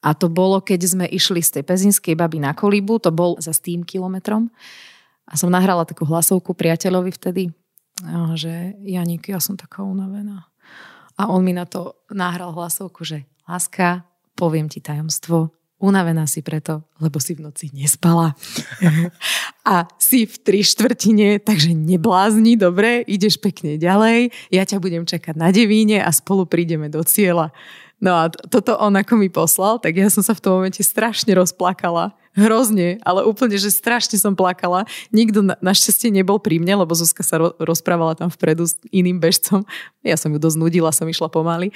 A 0.00 0.16
to 0.16 0.32
bolo, 0.32 0.64
keď 0.64 0.80
sme 0.88 1.04
išli 1.04 1.44
z 1.44 1.60
tej 1.60 1.64
pezinskej 1.68 2.16
baby 2.16 2.40
na 2.40 2.56
Kolibu, 2.56 2.96
to 2.96 3.12
bol 3.12 3.36
za 3.36 3.52
tým 3.52 3.84
kilometrom. 3.84 4.48
A 5.28 5.36
som 5.36 5.52
nahrala 5.52 5.84
takú 5.84 6.08
hlasovku 6.08 6.56
priateľovi 6.56 7.12
vtedy, 7.12 7.52
že 8.34 8.74
Janik, 8.82 9.28
ja 9.28 9.38
som 9.38 9.54
taká 9.54 9.84
unavená. 9.84 10.48
A 11.20 11.28
on 11.28 11.44
mi 11.44 11.52
na 11.52 11.68
to 11.68 12.02
nahral 12.08 12.50
hlasovku, 12.56 13.04
že 13.04 13.28
láska, 13.44 14.08
poviem 14.34 14.66
ti 14.66 14.80
tajomstvo, 14.80 15.52
Unavená 15.82 16.30
si 16.30 16.46
preto, 16.46 16.86
lebo 17.02 17.18
si 17.18 17.34
v 17.34 17.42
noci 17.42 17.66
nespala. 17.74 18.38
a 19.66 19.90
si 19.98 20.30
v 20.30 20.34
tri 20.38 20.62
štvrtine, 20.62 21.42
takže 21.42 21.74
neblázni, 21.74 22.54
dobre, 22.54 23.02
ideš 23.02 23.42
pekne 23.42 23.74
ďalej, 23.82 24.30
ja 24.54 24.62
ťa 24.62 24.78
budem 24.78 25.02
čakať 25.02 25.34
na 25.34 25.50
devíne 25.50 25.98
a 25.98 26.14
spolu 26.14 26.46
prídeme 26.46 26.86
do 26.86 27.02
cieľa. 27.02 27.50
No 28.02 28.18
a 28.18 28.30
toto 28.30 28.78
on 28.78 28.94
ako 28.98 29.14
mi 29.14 29.30
poslal, 29.30 29.78
tak 29.78 29.94
ja 29.98 30.10
som 30.10 30.26
sa 30.26 30.34
v 30.34 30.42
tom 30.42 30.58
momente 30.58 30.82
strašne 30.82 31.34
rozplakala. 31.38 32.14
Hrozne, 32.34 32.98
ale 33.06 33.22
úplne, 33.28 33.54
že 33.54 33.68
strašne 33.68 34.18
som 34.18 34.32
plakala. 34.32 34.88
Nikto 35.12 35.44
na, 35.44 35.54
našťastie 35.62 36.10
nebol 36.10 36.42
pri 36.42 36.58
mne, 36.58 36.82
lebo 36.82 36.96
Zuzka 36.96 37.20
sa 37.22 37.38
ro- 37.38 37.54
rozprávala 37.60 38.16
tam 38.16 38.32
vpredu 38.32 38.66
s 38.66 38.80
iným 38.88 39.22
bežcom. 39.22 39.62
Ja 40.02 40.18
som 40.18 40.32
ju 40.34 40.40
dosť 40.40 40.58
nudila, 40.58 40.90
som 40.90 41.06
išla 41.06 41.28
pomaly. 41.28 41.70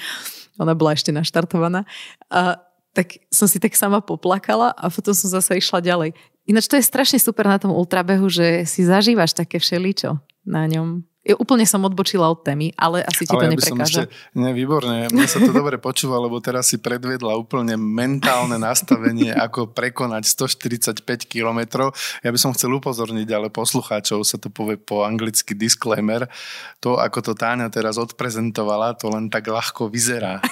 Ona 0.57 0.73
bola 0.73 0.97
ešte 0.97 1.13
naštartovaná. 1.13 1.85
A 2.33 2.66
tak 2.97 3.21
som 3.29 3.45
si 3.45 3.61
tak 3.61 3.77
sama 3.77 4.01
poplakala 4.01 4.73
a 4.73 4.89
potom 4.89 5.13
som 5.13 5.29
zase 5.29 5.61
išla 5.61 5.85
ďalej. 5.85 6.17
Ináč 6.49 6.65
to 6.65 6.81
je 6.81 6.89
strašne 6.89 7.21
super 7.21 7.45
na 7.45 7.61
tom 7.61 7.77
ultrabehu, 7.77 8.25
že 8.33 8.65
si 8.65 8.89
zažívaš 8.89 9.37
také 9.37 9.61
všeličo 9.61 10.17
na 10.49 10.65
ňom. 10.65 11.05
Ja 11.27 11.35
úplne 11.43 11.67
som 11.67 11.83
odbočila 11.83 12.31
od 12.31 12.47
témy, 12.47 12.71
ale 12.79 13.03
asi 13.03 13.27
ti 13.27 13.35
ale 13.35 13.43
to 13.43 13.47
ja 13.51 13.51
neprekáža. 13.51 14.01
Ešte, 14.07 14.39
ne, 14.39 14.55
výborne, 14.55 15.11
mne 15.11 15.27
sa 15.27 15.43
to 15.43 15.51
dobre 15.51 15.75
počúva, 15.75 16.23
lebo 16.23 16.39
teraz 16.39 16.71
si 16.71 16.79
predvedla 16.79 17.35
úplne 17.35 17.75
mentálne 17.75 18.55
nastavenie, 18.63 19.35
ako 19.35 19.75
prekonať 19.75 20.23
145 20.31 21.03
kilometrov. 21.27 21.91
Ja 22.23 22.31
by 22.31 22.39
som 22.39 22.55
chcel 22.55 22.71
upozorniť, 22.79 23.27
ale 23.35 23.51
poslucháčov 23.51 24.23
sa 24.23 24.39
to 24.39 24.55
povie 24.55 24.79
po 24.79 25.03
anglicky 25.03 25.59
disclaimer. 25.59 26.31
To, 26.79 27.03
ako 27.03 27.19
to 27.27 27.33
Táňa 27.35 27.75
teraz 27.75 27.99
odprezentovala, 27.99 28.95
to 28.95 29.11
len 29.11 29.27
tak 29.27 29.51
ľahko 29.51 29.91
vyzerá. 29.91 30.39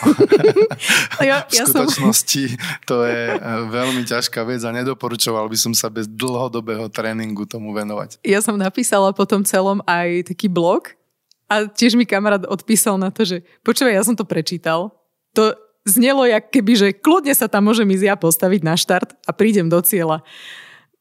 Ja, 1.23 1.47
v 1.47 1.71
skutočnosti 1.71 2.43
som... 2.59 2.85
to 2.85 3.07
je 3.07 3.33
e, 3.33 3.39
veľmi 3.71 4.03
ťažká 4.05 4.45
vec 4.45 4.61
a 4.67 4.75
nedoporučoval 4.75 5.47
by 5.47 5.57
som 5.57 5.73
sa 5.73 5.89
bez 5.89 6.11
dlhodobého 6.11 6.91
tréningu 6.91 7.47
tomu 7.49 7.71
venovať. 7.73 8.21
Ja 8.27 8.43
som 8.45 8.59
napísala 8.59 9.15
po 9.15 9.25
tom 9.25 9.47
celom 9.47 9.81
aj 9.87 10.35
taký 10.35 10.51
blog 10.51 10.64
blog 10.65 10.97
a 11.53 11.69
tiež 11.69 12.01
mi 12.01 12.09
kamarát 12.09 12.49
odpísal 12.49 12.97
na 12.97 13.13
to, 13.13 13.29
že 13.29 13.45
počúvaj, 13.61 14.01
ja 14.01 14.03
som 14.09 14.17
to 14.17 14.25
prečítal. 14.25 14.97
To 15.37 15.53
znelo 15.85 16.25
jak 16.25 16.49
keby, 16.49 16.73
že 16.73 16.89
kľudne 16.97 17.37
sa 17.37 17.53
tam 17.53 17.69
môžem 17.69 17.85
ísť 17.93 18.05
ja 18.09 18.17
postaviť 18.17 18.61
na 18.65 18.75
štart 18.81 19.13
a 19.29 19.31
prídem 19.37 19.69
do 19.69 19.77
cieľa. 19.85 20.25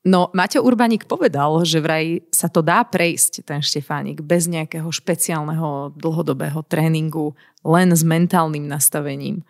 No, 0.03 0.27
Maťo 0.35 0.59
Urbaník 0.59 1.07
povedal, 1.07 1.63
že 1.63 1.79
vraj 1.79 2.27
sa 2.27 2.51
to 2.51 2.59
dá 2.59 2.83
prejsť, 2.83 3.47
ten 3.47 3.63
Štefánik, 3.63 4.19
bez 4.19 4.51
nejakého 4.51 4.91
špeciálneho 4.91 5.95
dlhodobého 5.95 6.59
tréningu, 6.67 7.39
len 7.63 7.95
s 7.95 8.03
mentálnym 8.03 8.67
nastavením. 8.67 9.47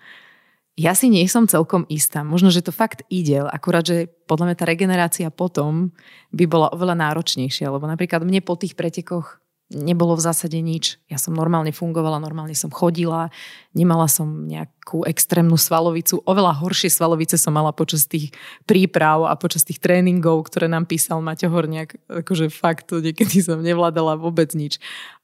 Ja 0.78 0.93
si 0.93 1.10
nie 1.10 1.26
som 1.26 1.49
celkom 1.49 1.89
istá. 1.89 2.21
Možno, 2.21 2.54
že 2.54 2.62
to 2.62 2.69
fakt 2.69 3.02
ide, 3.10 3.41
akurát, 3.41 3.86
že 3.86 4.10
podľa 4.30 4.54
mňa 4.54 4.58
tá 4.62 4.65
regenerácia 4.69 5.28
potom 5.34 5.89
by 6.30 6.45
bola 6.45 6.69
oveľa 6.69 7.02
náročnejšia, 7.02 7.73
lebo 7.73 7.89
napríklad 7.89 8.21
mne 8.21 8.45
po 8.45 8.54
tých 8.54 8.78
pretekoch 8.78 9.41
nebolo 9.73 10.13
v 10.13 10.23
zásade 10.23 10.55
nič. 10.62 11.01
Ja 11.09 11.17
som 11.17 11.33
normálne 11.33 11.73
fungovala, 11.73 12.21
normálne 12.21 12.53
som 12.53 12.69
chodila, 12.69 13.33
nemala 13.73 14.05
som 14.05 14.45
nejakú 14.45 15.03
extrémnu 15.09 15.57
svalovicu. 15.57 16.21
Oveľa 16.23 16.62
horšie 16.62 16.93
svalovice 16.93 17.36
som 17.41 17.51
mala 17.51 17.73
počas 17.73 18.05
tých 18.05 18.31
príprav 18.69 19.25
a 19.25 19.33
počas 19.33 19.65
tých 19.65 19.81
tréningov, 19.81 20.47
ktoré 20.47 20.69
nám 20.69 20.86
písal 20.86 21.19
Maťo 21.19 21.49
Horniak. 21.49 21.97
Akože 22.07 22.53
fakt, 22.53 22.93
niekedy 22.93 23.41
som 23.41 23.59
nevládala 23.59 24.15
vôbec 24.15 24.53
nič. 24.53 24.77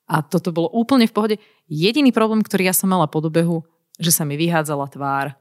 A 0.10 0.26
toto 0.26 0.50
bolo 0.50 0.74
úplne 0.74 1.06
v 1.06 1.14
pohode. 1.14 1.36
Jediný 1.70 2.10
problém, 2.10 2.42
ktorý 2.42 2.68
ja 2.68 2.76
som 2.76 2.90
mala 2.90 3.06
po 3.06 3.22
dobehu, 3.22 3.62
že 4.02 4.10
sa 4.10 4.26
mi 4.26 4.34
vyhádzala 4.42 4.90
tvár. 4.90 5.38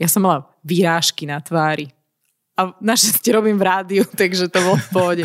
Ja 0.00 0.08
som 0.08 0.24
mala 0.24 0.48
výrážky 0.64 1.28
na 1.28 1.44
tvári. 1.44 1.92
A 2.58 2.74
našťastie 2.82 3.30
robím 3.30 3.60
v 3.60 3.66
rádiu, 3.68 4.02
takže 4.20 4.48
to 4.48 4.58
bolo 4.64 4.76
v 4.80 4.88
pohode. 4.90 5.24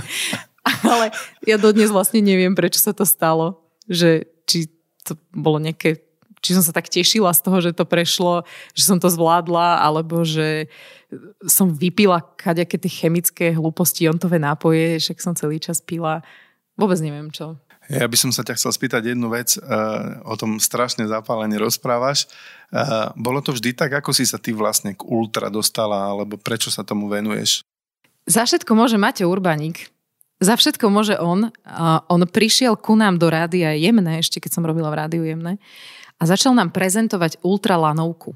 Ale 0.93 1.11
ja 1.43 1.59
dodnes 1.59 1.91
vlastne 1.91 2.23
neviem, 2.23 2.55
prečo 2.55 2.79
sa 2.79 2.95
to 2.95 3.03
stalo. 3.03 3.63
Že 3.91 4.27
či 4.47 4.71
to 5.03 5.19
bolo 5.35 5.59
nejaké 5.59 5.99
či 6.43 6.51
som 6.51 6.59
sa 6.59 6.75
tak 6.75 6.91
tešila 6.91 7.31
z 7.31 7.39
toho, 7.39 7.57
že 7.63 7.71
to 7.71 7.87
prešlo, 7.87 8.43
že 8.75 8.83
som 8.83 8.99
to 8.99 9.07
zvládla, 9.07 9.79
alebo 9.79 10.27
že 10.27 10.67
som 11.47 11.71
vypila 11.71 12.19
kaďaké 12.35 12.75
tie 12.83 12.91
chemické 12.91 13.45
hlúposti, 13.55 14.03
jontové 14.03 14.43
nápoje, 14.43 14.99
však 14.99 15.23
som 15.23 15.39
celý 15.39 15.63
čas 15.63 15.79
pila. 15.79 16.19
Vôbec 16.75 16.99
neviem 16.99 17.31
čo. 17.31 17.55
Ja 17.87 18.07
by 18.07 18.15
som 18.19 18.31
sa 18.35 18.43
ťa 18.43 18.59
chcel 18.59 18.71
spýtať 18.75 19.15
jednu 19.15 19.31
vec. 19.31 19.55
Uh, 19.59 20.19
o 20.27 20.35
tom 20.35 20.59
strašne 20.59 21.07
zapálenie 21.07 21.59
rozprávaš. 21.59 22.27
Uh, 22.71 23.11
bolo 23.15 23.39
to 23.43 23.55
vždy 23.55 23.75
tak, 23.75 23.91
ako 23.91 24.11
si 24.11 24.27
sa 24.27 24.39
ty 24.39 24.55
vlastne 24.55 24.95
k 24.95 25.03
ultra 25.03 25.47
dostala, 25.47 26.11
alebo 26.11 26.35
prečo 26.39 26.71
sa 26.71 26.83
tomu 26.83 27.11
venuješ? 27.11 27.63
Za 28.23 28.47
všetko 28.47 28.71
môže 28.75 28.95
Maťo 28.95 29.27
Urbaník. 29.27 29.91
Za 30.41 30.57
všetko 30.57 30.89
môže 30.89 31.15
on. 31.21 31.53
On 32.09 32.21
prišiel 32.25 32.79
ku 32.79 32.97
nám 32.97 33.21
do 33.21 33.29
rádia 33.29 33.75
jemné, 33.77 34.21
ešte 34.23 34.41
keď 34.41 34.51
som 34.59 34.63
robila 34.65 34.89
v 34.89 34.99
rádiu 35.05 35.23
jemné, 35.27 35.61
a 36.17 36.23
začal 36.23 36.55
nám 36.55 36.71
prezentovať 36.71 37.41
ultralanovku. 37.43 38.33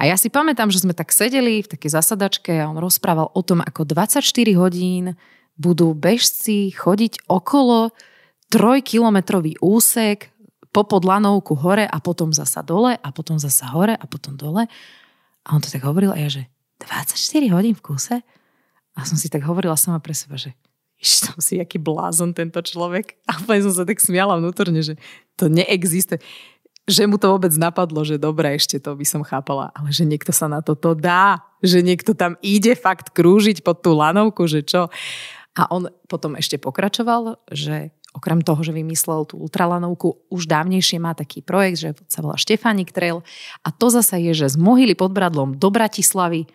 A 0.00 0.08
ja 0.08 0.16
si 0.16 0.32
pamätám, 0.32 0.72
že 0.72 0.80
sme 0.80 0.96
tak 0.96 1.12
sedeli 1.12 1.60
v 1.60 1.70
takej 1.76 1.92
zasadačke 1.92 2.52
a 2.56 2.68
on 2.72 2.80
rozprával 2.80 3.28
o 3.36 3.40
tom, 3.44 3.60
ako 3.60 3.84
24 3.84 4.24
hodín 4.56 5.16
budú 5.60 5.92
bežci 5.92 6.72
chodiť 6.72 7.28
okolo 7.28 7.92
trojkilometrový 8.48 9.60
úsek 9.60 10.32
po 10.72 10.88
podlanovku 10.88 11.52
hore 11.60 11.84
a 11.84 11.98
potom 12.00 12.32
zasa 12.32 12.64
dole 12.64 12.96
a 12.96 13.08
potom 13.12 13.36
zasa 13.36 13.68
hore 13.76 13.92
a 13.92 14.04
potom 14.08 14.40
dole. 14.40 14.64
A 15.44 15.48
on 15.52 15.60
to 15.60 15.68
tak 15.68 15.84
hovoril 15.84 16.16
a 16.16 16.18
ja, 16.18 16.32
že 16.32 16.48
24 16.80 17.52
hodín 17.52 17.76
v 17.76 17.84
kúse? 17.84 18.16
A 19.00 19.08
som 19.08 19.16
si 19.16 19.32
tak 19.32 19.40
hovorila 19.48 19.80
sama 19.80 19.96
pre 19.96 20.12
seba, 20.12 20.36
že 20.36 20.52
som 21.00 21.32
si 21.40 21.56
aký 21.56 21.80
blázon 21.80 22.36
tento 22.36 22.60
človek. 22.60 23.16
A 23.24 23.40
úplne 23.40 23.64
som 23.64 23.72
sa 23.72 23.88
tak 23.88 24.04
smiala 24.04 24.36
vnútorne, 24.36 24.84
že 24.84 25.00
to 25.40 25.48
neexistuje. 25.48 26.20
Že 26.84 27.08
mu 27.08 27.16
to 27.16 27.32
vôbec 27.32 27.54
napadlo, 27.56 28.04
že 28.04 28.20
dobre, 28.20 28.52
ešte 28.56 28.76
to 28.76 28.92
by 28.92 29.06
som 29.08 29.24
chápala, 29.24 29.72
ale 29.72 29.94
že 29.94 30.04
niekto 30.04 30.34
sa 30.34 30.50
na 30.50 30.60
toto 30.60 30.92
dá, 30.92 31.40
že 31.64 31.80
niekto 31.80 32.12
tam 32.12 32.36
ide 32.44 32.76
fakt 32.76 33.16
krúžiť 33.16 33.64
pod 33.64 33.80
tú 33.80 33.96
lanovku, 33.96 34.44
že 34.44 34.60
čo. 34.60 34.92
A 35.56 35.62
on 35.72 35.88
potom 36.10 36.36
ešte 36.36 36.60
pokračoval, 36.60 37.40
že 37.52 37.94
okrem 38.10 38.42
toho, 38.42 38.58
že 38.66 38.74
vymyslel 38.74 39.22
tú 39.22 39.38
ultralanovku, 39.38 40.26
už 40.34 40.50
dávnejšie 40.50 40.98
má 40.98 41.14
taký 41.14 41.46
projekt, 41.46 41.78
že 41.78 41.88
sa 42.10 42.26
volá 42.26 42.34
Štefánik 42.34 42.90
Trail 42.90 43.22
a 43.62 43.68
to 43.70 43.86
zasa 43.86 44.18
je, 44.18 44.34
že 44.34 44.50
z 44.50 44.56
Mohyly 44.58 44.98
pod 44.98 45.14
Bradlom 45.14 45.54
do 45.54 45.70
Bratislavy 45.70 46.50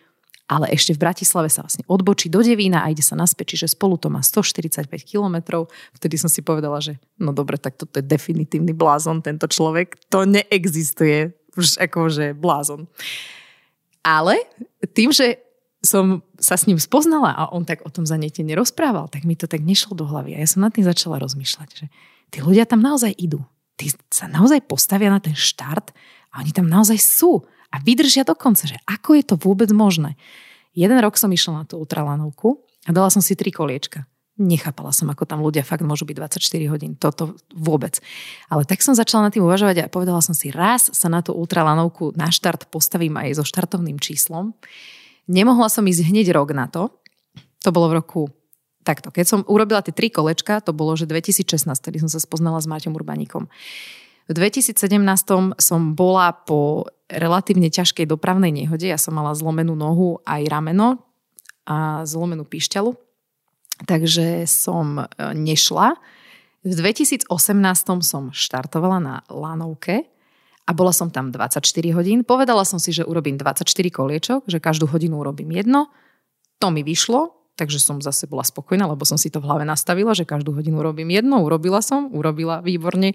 ale 0.46 0.70
ešte 0.70 0.94
v 0.94 1.02
Bratislave 1.02 1.50
sa 1.50 1.66
vlastne 1.66 1.82
odbočí 1.90 2.30
do 2.30 2.46
Devína 2.46 2.86
a 2.86 2.94
ide 2.94 3.02
sa 3.02 3.18
naspäť, 3.18 3.58
čiže 3.58 3.74
spolu 3.74 3.98
to 3.98 4.14
má 4.14 4.22
145 4.22 4.86
kilometrov. 5.02 5.74
Vtedy 5.98 6.22
som 6.22 6.30
si 6.30 6.46
povedala, 6.46 6.78
že 6.78 7.02
no 7.18 7.34
dobre, 7.34 7.58
tak 7.58 7.82
toto 7.82 7.98
je 7.98 8.06
definitívny 8.06 8.70
blázon, 8.78 9.26
tento 9.26 9.50
človek. 9.50 9.98
To 10.14 10.30
neexistuje, 10.30 11.34
už 11.58 11.82
akože 11.82 12.38
blázon. 12.38 12.86
Ale 14.06 14.38
tým, 14.94 15.10
že 15.10 15.42
som 15.82 16.22
sa 16.38 16.58
s 16.58 16.70
ním 16.70 16.78
spoznala 16.78 17.34
a 17.34 17.50
on 17.54 17.66
tak 17.66 17.82
o 17.86 17.90
tom 17.94 18.06
zanete 18.06 18.42
nerozprával, 18.46 19.10
tak 19.10 19.26
mi 19.26 19.34
to 19.38 19.50
tak 19.50 19.66
nešlo 19.66 19.98
do 19.98 20.06
hlavy. 20.06 20.38
A 20.38 20.42
ja 20.42 20.50
som 20.50 20.62
nad 20.66 20.74
tým 20.74 20.86
začala 20.86 21.22
rozmýšľať, 21.22 21.70
že 21.74 21.86
tí 22.30 22.42
ľudia 22.42 22.70
tam 22.70 22.82
naozaj 22.86 23.14
idú. 23.18 23.42
Tí 23.78 23.94
sa 24.14 24.30
naozaj 24.30 24.66
postavia 24.66 25.10
na 25.10 25.22
ten 25.22 25.34
štart 25.34 25.94
a 26.34 26.42
oni 26.42 26.52
tam 26.54 26.70
naozaj 26.70 26.98
sú 27.02 27.46
a 27.76 27.84
vydržia 27.84 28.24
do 28.24 28.32
konca, 28.32 28.64
že 28.64 28.80
ako 28.88 29.20
je 29.20 29.24
to 29.28 29.36
vôbec 29.36 29.68
možné. 29.76 30.16
Jeden 30.72 30.96
rok 31.04 31.20
som 31.20 31.28
išla 31.28 31.52
na 31.52 31.64
tú 31.68 31.76
ultralanovku 31.76 32.64
a 32.88 32.96
dala 32.96 33.12
som 33.12 33.20
si 33.20 33.36
tri 33.36 33.52
koliečka. 33.52 34.08
Nechápala 34.36 34.92
som, 34.92 35.08
ako 35.08 35.24
tam 35.24 35.40
ľudia 35.40 35.64
fakt 35.64 35.84
môžu 35.84 36.04
byť 36.04 36.40
24 36.40 36.72
hodín. 36.72 36.92
Toto 37.00 37.40
vôbec. 37.56 38.04
Ale 38.52 38.68
tak 38.68 38.84
som 38.84 38.92
začala 38.92 39.28
na 39.28 39.32
tým 39.32 39.48
uvažovať 39.48 39.88
a 39.88 39.92
povedala 39.92 40.20
som 40.20 40.36
si, 40.36 40.52
raz 40.52 40.92
sa 40.92 41.08
na 41.08 41.24
tú 41.24 41.32
ultralanovku 41.32 42.16
na 42.20 42.28
štart 42.28 42.68
postavím 42.68 43.16
aj 43.16 43.40
so 43.40 43.44
štartovným 43.48 43.96
číslom. 43.96 44.52
Nemohla 45.32 45.72
som 45.72 45.88
ísť 45.88 46.12
hneď 46.12 46.36
rok 46.36 46.52
na 46.52 46.68
to. 46.68 46.92
To 47.64 47.70
bolo 47.72 47.96
v 47.96 47.98
roku 48.04 48.22
takto. 48.84 49.08
Keď 49.10 49.26
som 49.26 49.40
urobila 49.48 49.80
tie 49.80 49.96
tri 49.96 50.12
kolečka, 50.12 50.60
to 50.60 50.76
bolo, 50.76 50.94
že 51.00 51.08
2016, 51.08 51.72
kedy 51.72 52.04
som 52.04 52.12
sa 52.12 52.20
spoznala 52.20 52.60
s 52.60 52.68
Máťom 52.68 52.94
Urbaníkom. 52.94 53.48
V 54.26 54.32
2017 54.34 54.74
som 55.62 55.82
bola 55.94 56.34
po 56.34 56.90
relatívne 57.06 57.70
ťažkej 57.70 58.10
dopravnej 58.10 58.50
nehode. 58.50 58.90
Ja 58.90 58.98
som 58.98 59.14
mala 59.14 59.38
zlomenú 59.38 59.78
nohu 59.78 60.18
aj 60.26 60.50
rameno 60.50 61.06
a 61.70 62.02
zlomenú 62.10 62.46
píšťalu. 62.46 62.98
Takže 63.86 64.50
som 64.50 65.04
e, 65.04 65.06
nešla. 65.36 66.00
V 66.66 66.74
2018 66.74 67.30
som 68.02 68.34
štartovala 68.34 68.98
na 68.98 69.16
lanovke 69.30 70.10
a 70.66 70.72
bola 70.74 70.90
som 70.90 71.14
tam 71.14 71.30
24 71.30 71.62
hodín. 71.94 72.26
Povedala 72.26 72.66
som 72.66 72.82
si, 72.82 72.90
že 72.90 73.06
urobím 73.06 73.38
24 73.38 73.62
koliečok, 73.94 74.50
že 74.50 74.58
každú 74.58 74.90
hodinu 74.90 75.22
urobím 75.22 75.54
jedno. 75.54 75.94
To 76.58 76.74
mi 76.74 76.82
vyšlo, 76.82 77.36
takže 77.60 77.78
som 77.78 78.02
zase 78.02 78.26
bola 78.26 78.42
spokojná, 78.42 78.90
lebo 78.90 79.06
som 79.06 79.22
si 79.22 79.30
to 79.30 79.38
v 79.38 79.46
hlave 79.46 79.68
nastavila, 79.68 80.18
že 80.18 80.26
každú 80.26 80.58
hodinu 80.58 80.82
urobím 80.82 81.14
jedno. 81.14 81.46
Urobila 81.46 81.86
som, 81.86 82.10
urobila 82.10 82.66
výborne 82.66 83.14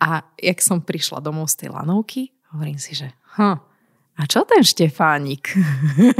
a 0.00 0.24
jak 0.40 0.58
som 0.64 0.80
prišla 0.80 1.20
domov 1.20 1.52
z 1.52 1.64
tej 1.66 1.68
lanovky, 1.76 2.32
hovorím 2.50 2.80
si, 2.80 2.96
že 2.96 3.12
hm, 3.36 3.58
a 4.20 4.22
čo 4.28 4.44
ten 4.44 4.60
Štefánik? 4.60 5.54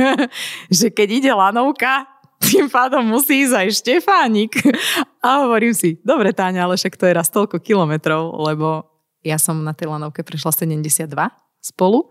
že 0.78 0.88
keď 0.88 1.08
ide 1.08 1.32
lanovka, 1.32 2.08
tým 2.40 2.72
pádom 2.72 3.04
musí 3.04 3.44
ísť 3.44 3.54
aj 3.56 3.68
Štefánik. 3.76 4.52
a 5.20 5.44
hovorím 5.44 5.76
si, 5.76 6.00
dobre 6.00 6.32
Táňa, 6.32 6.64
ale 6.64 6.80
však 6.80 6.96
to 6.96 7.04
je 7.04 7.12
raz 7.12 7.28
toľko 7.28 7.60
kilometrov, 7.60 8.40
lebo 8.40 8.88
ja 9.20 9.36
som 9.36 9.60
na 9.60 9.76
tej 9.76 9.92
lanovke 9.92 10.24
prešla 10.24 10.52
72 10.52 11.12
spolu 11.60 12.08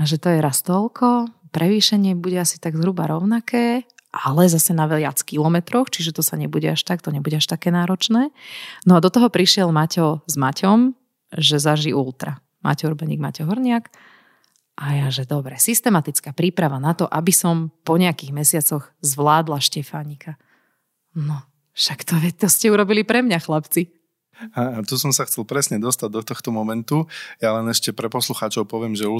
a 0.00 0.08
že 0.08 0.16
to 0.16 0.32
je 0.32 0.40
raz 0.40 0.64
toľko, 0.64 1.28
prevýšenie 1.52 2.16
bude 2.16 2.40
asi 2.40 2.56
tak 2.56 2.72
zhruba 2.80 3.04
rovnaké 3.04 3.84
ale 4.10 4.50
zase 4.50 4.74
na 4.74 4.90
viac 4.90 5.22
kilometroch, 5.22 5.90
čiže 5.90 6.18
to 6.18 6.22
sa 6.26 6.34
nebude 6.34 6.66
až 6.66 6.82
tak, 6.82 6.98
to 7.02 7.14
nebude 7.14 7.38
až 7.38 7.46
také 7.46 7.70
náročné. 7.70 8.34
No 8.82 8.98
a 8.98 9.02
do 9.02 9.10
toho 9.10 9.30
prišiel 9.30 9.70
Maťo 9.70 10.26
s 10.26 10.34
Maťom, 10.34 10.98
že 11.38 11.62
zaží 11.62 11.94
ultra. 11.94 12.42
Maťo 12.60 12.90
Urbaník, 12.90 13.22
Maťo 13.22 13.46
Horniak. 13.46 13.88
A 14.80 14.96
ja, 14.96 15.06
že 15.12 15.28
dobre, 15.28 15.60
systematická 15.60 16.32
príprava 16.34 16.80
na 16.82 16.96
to, 16.96 17.06
aby 17.06 17.30
som 17.30 17.70
po 17.84 18.00
nejakých 18.00 18.32
mesiacoch 18.32 18.90
zvládla 19.04 19.60
Štefánika. 19.60 20.40
No, 21.14 21.44
však 21.76 22.02
to, 22.02 22.16
to 22.34 22.48
ste 22.48 22.72
urobili 22.72 23.04
pre 23.04 23.20
mňa, 23.22 23.38
chlapci. 23.44 23.92
A 24.56 24.80
tu 24.82 24.96
som 24.96 25.12
sa 25.12 25.28
chcel 25.28 25.44
presne 25.44 25.76
dostať 25.76 26.08
do 26.08 26.22
tohto 26.24 26.48
momentu. 26.48 27.04
Ja 27.44 27.52
len 27.56 27.68
ešte 27.68 27.92
pre 27.92 28.08
poslucháčov 28.08 28.64
poviem, 28.64 28.96
že 28.96 29.10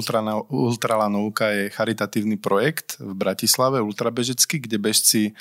Ultralanovka 0.49 1.45
je 1.53 1.63
charitatívny 1.69 2.41
projekt 2.41 2.97
v 2.97 3.13
Bratislave, 3.13 3.85
ultrabežecký, 3.85 4.65
kde 4.65 4.77
bežci 4.81 5.21
e, 5.29 5.31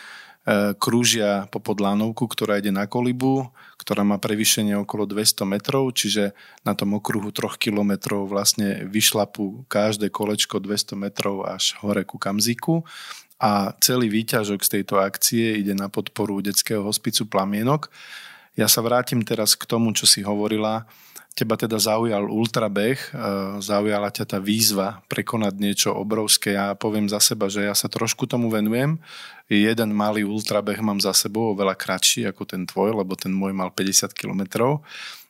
krúžia 0.76 1.48
po 1.48 1.64
podlánovku, 1.64 2.28
ktorá 2.28 2.60
ide 2.60 2.68
na 2.68 2.84
kolibu, 2.84 3.48
ktorá 3.80 4.04
má 4.04 4.20
prevýšenie 4.20 4.76
okolo 4.84 5.08
200 5.08 5.48
metrov, 5.48 5.88
čiže 5.96 6.36
na 6.60 6.76
tom 6.76 6.92
okruhu 7.00 7.32
3 7.32 7.56
kilometrov 7.56 8.28
vlastne 8.28 8.84
vyšlapú 8.84 9.64
každé 9.72 10.12
kolečko 10.12 10.60
200 10.60 11.00
metrov 11.00 11.48
až 11.48 11.80
hore 11.80 12.04
ku 12.04 12.20
Kamziku 12.20 12.84
a 13.40 13.72
celý 13.80 14.12
výťažok 14.12 14.60
z 14.60 14.70
tejto 14.78 15.00
akcie 15.00 15.56
ide 15.56 15.72
na 15.72 15.88
podporu 15.88 16.44
detského 16.44 16.84
hospicu 16.84 17.24
Plamienok. 17.24 17.88
Ja 18.58 18.66
sa 18.66 18.82
vrátim 18.82 19.22
teraz 19.22 19.54
k 19.54 19.62
tomu, 19.66 19.94
čo 19.94 20.10
si 20.10 20.26
hovorila. 20.26 20.86
Teba 21.30 21.54
teda 21.54 21.78
zaujal 21.78 22.26
ultrabeh, 22.26 22.98
e, 22.98 23.08
zaujala 23.62 24.10
ťa 24.10 24.24
tá 24.26 24.38
výzva 24.42 24.98
prekonať 25.06 25.54
niečo 25.62 25.90
obrovské. 25.94 26.58
Ja 26.58 26.74
poviem 26.74 27.06
za 27.06 27.22
seba, 27.22 27.46
že 27.46 27.70
ja 27.70 27.74
sa 27.78 27.86
trošku 27.86 28.26
tomu 28.26 28.50
venujem. 28.50 28.98
Jeden 29.46 29.94
malý 29.94 30.26
ultrabeh 30.26 30.82
mám 30.82 30.98
za 30.98 31.14
sebou, 31.14 31.54
veľa 31.54 31.78
kratší 31.78 32.26
ako 32.26 32.42
ten 32.50 32.66
tvoj, 32.66 32.98
lebo 32.98 33.14
ten 33.14 33.30
môj 33.30 33.54
mal 33.54 33.70
50 33.70 34.10
kilometrov. 34.10 34.82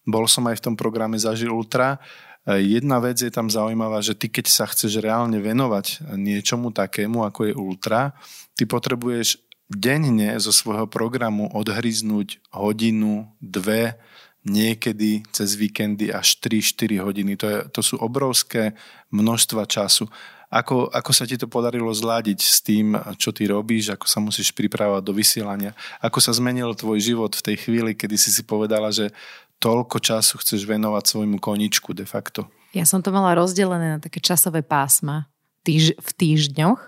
Bol 0.08 0.24
som 0.24 0.48
aj 0.48 0.64
v 0.64 0.64
tom 0.72 0.74
programe 0.74 1.20
Zažil 1.20 1.52
Ultra. 1.52 2.00
E, 2.48 2.64
jedna 2.64 2.96
vec 2.96 3.20
je 3.20 3.28
tam 3.28 3.52
zaujímavá, 3.52 4.00
že 4.00 4.16
ty 4.16 4.32
keď 4.32 4.48
sa 4.48 4.64
chceš 4.64 5.04
reálne 5.04 5.36
venovať 5.36 6.16
niečomu 6.16 6.72
takému, 6.72 7.28
ako 7.28 7.52
je 7.52 7.52
ultra, 7.52 8.16
ty 8.56 8.64
potrebuješ 8.64 9.49
denne 9.70 10.34
zo 10.42 10.50
svojho 10.50 10.90
programu 10.90 11.46
odhryznúť 11.54 12.42
hodinu, 12.50 13.30
dve, 13.38 13.96
niekedy 14.42 15.22
cez 15.30 15.54
víkendy 15.54 16.10
až 16.10 16.42
3-4 16.42 17.06
hodiny. 17.06 17.38
To, 17.38 17.46
je, 17.46 17.58
to 17.70 17.80
sú 17.80 17.94
obrovské 18.02 18.74
množstva 19.14 19.64
času. 19.70 20.10
Ako, 20.50 20.90
ako 20.90 21.14
sa 21.14 21.30
ti 21.30 21.38
to 21.38 21.46
podarilo 21.46 21.94
zladiť 21.94 22.40
s 22.42 22.58
tým, 22.58 22.98
čo 23.14 23.30
ty 23.30 23.46
robíš, 23.46 23.94
ako 23.94 24.06
sa 24.10 24.18
musíš 24.18 24.50
pripravať 24.50 25.02
do 25.06 25.14
vysielania? 25.14 25.78
Ako 26.02 26.18
sa 26.18 26.34
zmenil 26.34 26.74
tvoj 26.74 26.98
život 26.98 27.30
v 27.38 27.54
tej 27.54 27.56
chvíli, 27.62 27.94
kedy 27.94 28.18
si 28.18 28.34
si 28.34 28.42
povedala, 28.42 28.90
že 28.90 29.14
toľko 29.62 30.02
času 30.02 30.42
chceš 30.42 30.66
venovať 30.66 31.04
svojmu 31.06 31.38
koničku 31.38 31.94
de 31.94 32.02
facto? 32.02 32.50
Ja 32.74 32.82
som 32.82 32.98
to 32.98 33.14
mala 33.14 33.38
rozdelené 33.38 33.94
na 33.94 33.98
také 34.02 34.18
časové 34.18 34.66
pásma 34.66 35.30
týž, 35.62 35.94
v 36.00 36.10
týždňoch 36.18 36.80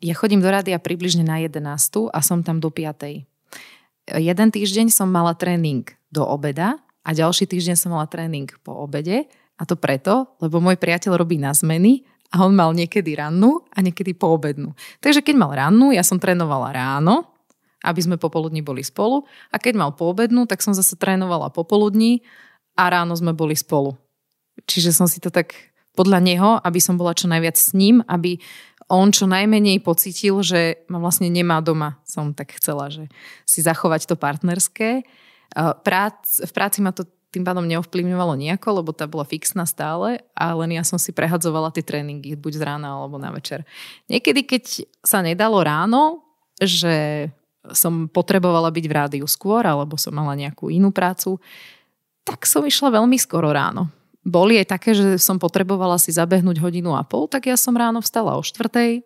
ja 0.00 0.14
chodím 0.14 0.38
do 0.38 0.50
rádia 0.50 0.78
približne 0.78 1.26
na 1.26 1.42
11 1.42 2.10
a 2.10 2.18
som 2.22 2.46
tam 2.46 2.62
do 2.62 2.70
5. 2.70 3.26
Jeden 4.18 4.48
týždeň 4.50 4.90
som 4.90 5.10
mala 5.10 5.34
tréning 5.34 5.86
do 6.10 6.22
obeda 6.26 6.78
a 7.06 7.10
ďalší 7.14 7.46
týždeň 7.46 7.76
som 7.78 7.94
mala 7.94 8.06
tréning 8.10 8.50
po 8.62 8.74
obede 8.74 9.26
a 9.58 9.62
to 9.66 9.74
preto, 9.74 10.38
lebo 10.42 10.62
môj 10.62 10.78
priateľ 10.78 11.18
robí 11.18 11.36
na 11.38 11.54
zmeny 11.54 12.06
a 12.30 12.46
on 12.46 12.54
mal 12.54 12.70
niekedy 12.70 13.18
rannú 13.18 13.66
a 13.74 13.82
niekedy 13.82 14.14
poobednú. 14.14 14.72
Takže 15.02 15.22
keď 15.22 15.34
mal 15.34 15.52
rannú, 15.54 15.90
ja 15.90 16.06
som 16.06 16.18
trénovala 16.22 16.70
ráno, 16.70 17.26
aby 17.82 18.00
sme 18.00 18.20
popoludní 18.20 18.62
boli 18.62 18.86
spolu 18.86 19.26
a 19.50 19.56
keď 19.58 19.74
mal 19.76 19.90
poobednú, 19.96 20.46
tak 20.46 20.62
som 20.62 20.76
zase 20.76 20.94
trénovala 20.94 21.50
popoludní 21.50 22.22
a 22.78 22.86
ráno 22.86 23.16
sme 23.18 23.34
boli 23.34 23.58
spolu. 23.58 23.98
Čiže 24.68 24.94
som 24.94 25.08
si 25.10 25.18
to 25.18 25.32
tak 25.32 25.56
podľa 25.96 26.22
neho, 26.22 26.50
aby 26.62 26.78
som 26.78 26.94
bola 26.94 27.16
čo 27.16 27.26
najviac 27.26 27.56
s 27.58 27.74
ním, 27.74 28.04
aby 28.06 28.38
on 28.90 29.14
čo 29.14 29.30
najmenej 29.30 29.78
pocitil, 29.86 30.42
že 30.42 30.82
ma 30.90 30.98
vlastne 30.98 31.30
nemá 31.30 31.62
doma. 31.62 32.02
Som 32.02 32.34
tak 32.34 32.58
chcela, 32.58 32.90
že 32.90 33.06
si 33.46 33.62
zachovať 33.62 34.10
to 34.10 34.18
partnerské. 34.18 35.06
Prác, 35.86 36.18
v 36.42 36.52
práci 36.52 36.82
ma 36.82 36.90
to 36.90 37.06
tým 37.30 37.46
pádom 37.46 37.62
neovplyvňovalo 37.70 38.34
nejako, 38.34 38.82
lebo 38.82 38.90
tá 38.90 39.06
bola 39.06 39.22
fixná 39.22 39.62
stále 39.62 40.18
a 40.34 40.50
len 40.58 40.74
ja 40.74 40.82
som 40.82 40.98
si 40.98 41.14
prehadzovala 41.14 41.70
tie 41.70 41.86
tréningy 41.86 42.34
buď 42.34 42.58
z 42.58 42.62
rána 42.66 42.90
alebo 42.90 43.22
na 43.22 43.30
večer. 43.30 43.62
Niekedy, 44.10 44.42
keď 44.42 44.64
sa 45.06 45.22
nedalo 45.22 45.62
ráno, 45.62 46.26
že 46.58 47.30
som 47.70 48.10
potrebovala 48.10 48.74
byť 48.74 48.84
v 48.90 48.96
rádiu 48.98 49.26
skôr 49.30 49.62
alebo 49.62 49.94
som 49.94 50.10
mala 50.10 50.34
nejakú 50.34 50.74
inú 50.74 50.90
prácu, 50.90 51.38
tak 52.26 52.42
som 52.50 52.66
išla 52.66 52.90
veľmi 52.90 53.14
skoro 53.14 53.54
ráno 53.54 53.94
boli 54.20 54.60
aj 54.60 54.66
také, 54.76 54.92
že 54.92 55.16
som 55.16 55.40
potrebovala 55.40 55.96
si 55.96 56.12
zabehnúť 56.12 56.60
hodinu 56.60 56.92
a 56.92 57.02
pol, 57.04 57.24
tak 57.24 57.48
ja 57.48 57.56
som 57.56 57.72
ráno 57.72 58.04
vstala 58.04 58.36
o 58.36 58.42
štvrtej, 58.44 59.00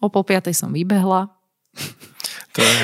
o 0.00 0.06
pol 0.12 0.24
piatej 0.24 0.52
som 0.52 0.70
vybehla. 0.72 1.32
To 2.54 2.62
je, 2.62 2.76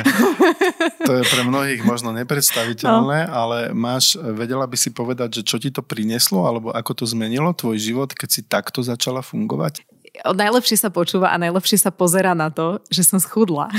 to 1.07 1.13
je 1.15 1.23
pre 1.31 1.47
mnohých 1.47 1.87
možno 1.87 2.11
nepredstaviteľné, 2.11 3.31
no. 3.31 3.31
ale 3.31 3.59
máš, 3.71 4.19
vedela 4.19 4.67
by 4.67 4.75
si 4.75 4.91
povedať, 4.91 5.41
že 5.41 5.43
čo 5.47 5.63
ti 5.63 5.71
to 5.71 5.79
prinieslo, 5.79 6.43
alebo 6.43 6.75
ako 6.75 6.91
to 6.99 7.05
zmenilo 7.07 7.55
tvoj 7.55 7.79
život, 7.79 8.11
keď 8.11 8.29
si 8.35 8.43
takto 8.43 8.83
začala 8.83 9.23
fungovať? 9.23 9.87
Najlepšie 10.27 10.75
sa 10.75 10.91
počúva 10.91 11.31
a 11.31 11.39
najlepšie 11.39 11.87
sa 11.87 11.95
pozera 11.95 12.35
na 12.35 12.51
to, 12.51 12.83
že 12.91 13.07
som 13.07 13.23
schudla. 13.23 13.71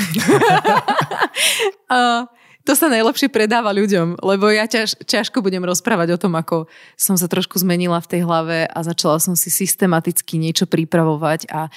uh, 1.91 2.23
to 2.61 2.77
sa 2.77 2.87
najlepšie 2.93 3.33
predáva 3.33 3.73
ľuďom, 3.73 4.21
lebo 4.21 4.49
ja 4.53 4.69
ťaž, 4.69 5.01
ťažko 5.01 5.41
budem 5.41 5.65
rozprávať 5.65 6.13
o 6.13 6.21
tom, 6.21 6.37
ako 6.37 6.69
som 6.93 7.17
sa 7.17 7.25
trošku 7.25 7.57
zmenila 7.57 7.97
v 7.97 8.09
tej 8.17 8.21
hlave 8.21 8.69
a 8.69 8.79
začala 8.85 9.17
som 9.17 9.33
si 9.33 9.49
systematicky 9.49 10.37
niečo 10.37 10.69
pripravovať 10.69 11.49
a, 11.49 11.73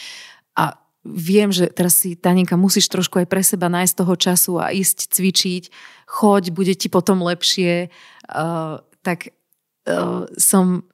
a 0.55 0.65
viem, 1.05 1.53
že 1.53 1.69
teraz 1.69 2.01
si, 2.01 2.17
Taninka, 2.17 2.57
musíš 2.57 2.89
trošku 2.89 3.21
aj 3.21 3.29
pre 3.29 3.45
seba 3.45 3.69
nájsť 3.69 3.95
toho 3.97 4.15
času 4.17 4.53
a 4.57 4.73
ísť 4.73 5.13
cvičiť, 5.13 5.65
choď, 6.09 6.53
bude 6.53 6.73
ti 6.73 6.89
potom 6.89 7.21
lepšie. 7.21 7.93
Uh, 8.25 8.81
tak 9.05 9.37
uh, 9.85 10.25
som 10.41 10.89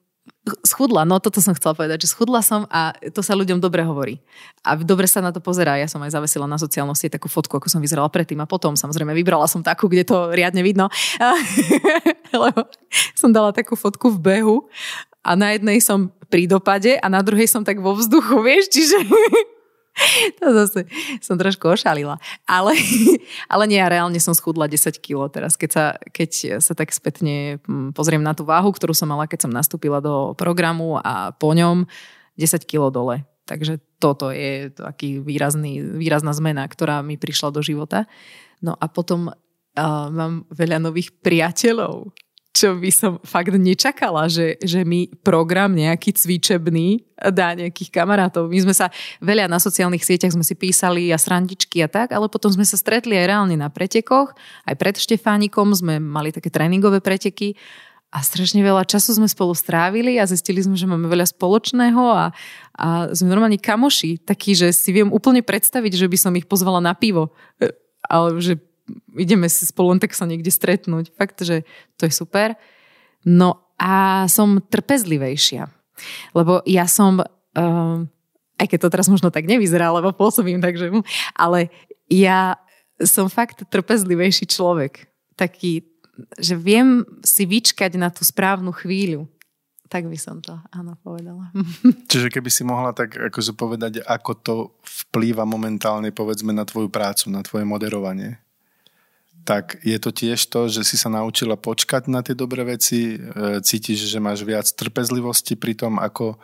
schudla, 0.64 1.04
no 1.04 1.20
toto 1.20 1.44
som 1.44 1.52
chcela 1.52 1.76
povedať, 1.76 2.08
že 2.08 2.12
schudla 2.16 2.40
som 2.40 2.64
a 2.72 2.96
to 3.12 3.20
sa 3.20 3.36
ľuďom 3.36 3.60
dobre 3.60 3.84
hovorí. 3.84 4.24
A 4.64 4.72
dobre 4.76 5.04
sa 5.04 5.20
na 5.20 5.36
to 5.36 5.40
pozerá. 5.44 5.76
Ja 5.76 5.84
som 5.84 6.00
aj 6.00 6.16
zavesila 6.16 6.48
na 6.48 6.56
sociálnosti 6.56 7.12
takú 7.12 7.28
fotku, 7.28 7.60
ako 7.60 7.68
som 7.68 7.80
vyzerala 7.84 8.08
predtým 8.08 8.40
a 8.40 8.48
potom. 8.48 8.72
Samozrejme, 8.72 9.12
vybrala 9.12 9.44
som 9.44 9.60
takú, 9.60 9.92
kde 9.92 10.08
to 10.08 10.32
riadne 10.32 10.64
vidno. 10.64 10.88
Lebo 12.32 12.64
som 13.12 13.30
dala 13.30 13.52
takú 13.52 13.76
fotku 13.76 14.16
v 14.16 14.18
behu 14.18 14.56
a 15.20 15.36
na 15.36 15.52
jednej 15.52 15.84
som 15.84 16.08
pri 16.32 16.48
dopade 16.48 16.96
a 16.96 17.06
na 17.12 17.20
druhej 17.20 17.50
som 17.50 17.60
tak 17.60 17.76
vo 17.82 17.92
vzduchu, 17.92 18.40
vieš, 18.40 18.72
čiže 18.72 18.96
to 20.38 20.46
zase 20.54 20.86
som 21.20 21.36
trošku 21.36 21.68
ošalila. 21.68 22.16
Ale, 22.46 22.72
ale 23.52 23.62
nie, 23.66 23.78
ja 23.78 23.90
reálne 23.90 24.18
som 24.22 24.36
schudla 24.36 24.70
10 24.70 25.00
kg 25.02 25.28
teraz, 25.28 25.58
keď 25.58 25.70
sa, 25.70 25.84
keď 26.12 26.30
sa 26.62 26.72
tak 26.72 26.94
spätne 26.94 27.60
hm, 27.64 27.92
pozriem 27.92 28.22
na 28.22 28.32
tú 28.32 28.46
váhu, 28.46 28.70
ktorú 28.70 28.94
som 28.96 29.10
mala, 29.10 29.28
keď 29.28 29.48
som 29.48 29.52
nastúpila 29.52 29.98
do 29.98 30.32
programu 30.38 30.98
a 31.00 31.34
po 31.34 31.52
ňom 31.52 31.86
10 32.38 32.64
kg 32.64 32.88
dole. 32.88 33.16
Takže 33.44 33.82
toto 33.98 34.30
je 34.30 34.70
taký 34.70 35.18
výrazný, 35.18 35.82
výrazná 35.82 36.30
zmena, 36.30 36.62
ktorá 36.70 37.02
mi 37.02 37.18
prišla 37.18 37.50
do 37.50 37.60
života. 37.66 38.06
No 38.62 38.78
a 38.78 38.86
potom 38.86 39.26
uh, 39.26 40.06
mám 40.06 40.46
veľa 40.54 40.78
nových 40.78 41.10
priateľov 41.18 42.14
čo 42.60 42.76
by 42.76 42.92
som 42.92 43.16
fakt 43.24 43.56
nečakala, 43.56 44.28
že, 44.28 44.60
že 44.60 44.84
mi 44.84 45.08
program 45.24 45.72
nejaký 45.72 46.12
cvičebný 46.12 47.08
dá 47.32 47.56
nejakých 47.56 47.88
kamarátov. 47.88 48.52
My 48.52 48.60
sme 48.60 48.76
sa 48.76 48.92
veľa 49.24 49.48
na 49.48 49.56
sociálnych 49.56 50.04
sieťach 50.04 50.36
sme 50.36 50.44
si 50.44 50.52
písali 50.52 51.08
a 51.08 51.16
srandičky 51.16 51.80
a 51.80 51.88
tak, 51.88 52.12
ale 52.12 52.28
potom 52.28 52.52
sme 52.52 52.68
sa 52.68 52.76
stretli 52.76 53.16
aj 53.16 53.26
reálne 53.32 53.56
na 53.56 53.72
pretekoch. 53.72 54.36
Aj 54.68 54.74
pred 54.76 54.96
Štefánikom 55.00 55.72
sme 55.72 55.96
mali 55.96 56.36
také 56.36 56.52
tréningové 56.52 57.00
preteky 57.00 57.56
a 58.12 58.20
strašne 58.20 58.60
veľa 58.60 58.84
času 58.84 59.16
sme 59.16 59.28
spolu 59.30 59.56
strávili 59.56 60.20
a 60.20 60.28
zistili 60.28 60.60
sme, 60.60 60.76
že 60.76 60.84
máme 60.84 61.06
veľa 61.06 61.30
spoločného 61.30 62.02
a, 62.12 62.24
a 62.76 62.86
sme 63.14 63.30
normálne 63.30 63.56
kamoši, 63.56 64.20
takí, 64.20 64.52
že 64.52 64.74
si 64.74 64.90
viem 64.92 65.08
úplne 65.08 65.40
predstaviť, 65.40 65.92
že 65.96 66.10
by 66.10 66.18
som 66.18 66.32
ich 66.36 66.44
pozvala 66.44 66.82
na 66.82 66.92
pivo. 66.92 67.32
E, 67.62 67.70
ale 68.04 68.36
že 68.42 68.58
ideme 69.16 69.46
si 69.50 69.66
spolu 69.66 69.96
len 69.96 70.00
tak 70.02 70.14
sa 70.16 70.28
niekde 70.28 70.50
stretnúť. 70.52 71.14
Fakt, 71.14 71.42
že 71.42 71.66
to 72.00 72.06
je 72.06 72.12
super. 72.12 72.56
No 73.24 73.70
a 73.80 74.24
som 74.28 74.60
trpezlivejšia. 74.60 75.68
Lebo 76.36 76.60
ja 76.68 76.84
som, 76.84 77.20
uh, 77.20 77.98
aj 78.60 78.66
keď 78.68 78.78
to 78.84 78.92
teraz 78.92 79.08
možno 79.08 79.32
tak 79.32 79.48
nevyzerá, 79.48 79.88
lebo 79.92 80.12
pôsobím 80.12 80.60
tak, 80.60 80.76
že... 80.76 80.92
Ale 81.36 81.72
ja 82.12 82.60
som 83.00 83.32
fakt 83.32 83.64
trpezlivejší 83.68 84.44
človek. 84.48 85.08
Taký, 85.36 85.88
že 86.36 86.56
viem 86.56 87.04
si 87.24 87.48
vyčkať 87.48 87.96
na 87.96 88.12
tú 88.12 88.24
správnu 88.24 88.72
chvíľu. 88.76 89.24
Tak 89.90 90.06
by 90.06 90.18
som 90.20 90.38
to, 90.38 90.54
áno, 90.70 90.94
povedala. 91.02 91.50
Čiže 92.10 92.30
keby 92.30 92.46
si 92.52 92.62
mohla 92.62 92.94
tak 92.94 93.16
akože 93.16 93.58
povedať, 93.58 94.04
ako 94.06 94.32
to 94.38 94.54
vplýva 95.10 95.42
momentálne, 95.42 96.14
povedzme, 96.14 96.54
na 96.54 96.62
tvoju 96.62 96.92
prácu, 96.92 97.32
na 97.32 97.42
tvoje 97.42 97.66
moderovanie 97.66 98.38
tak 99.44 99.80
je 99.82 99.98
to 99.98 100.10
tiež 100.12 100.38
to, 100.46 100.68
že 100.68 100.84
si 100.84 100.96
sa 101.00 101.08
naučila 101.08 101.56
počkať 101.56 102.06
na 102.06 102.20
tie 102.20 102.36
dobré 102.36 102.62
veci, 102.64 103.16
e, 103.16 103.58
cítiš, 103.64 104.06
že 104.06 104.18
máš 104.22 104.44
viac 104.44 104.68
trpezlivosti 104.68 105.56
pri 105.56 105.74
tom, 105.74 105.96
ako 105.98 106.36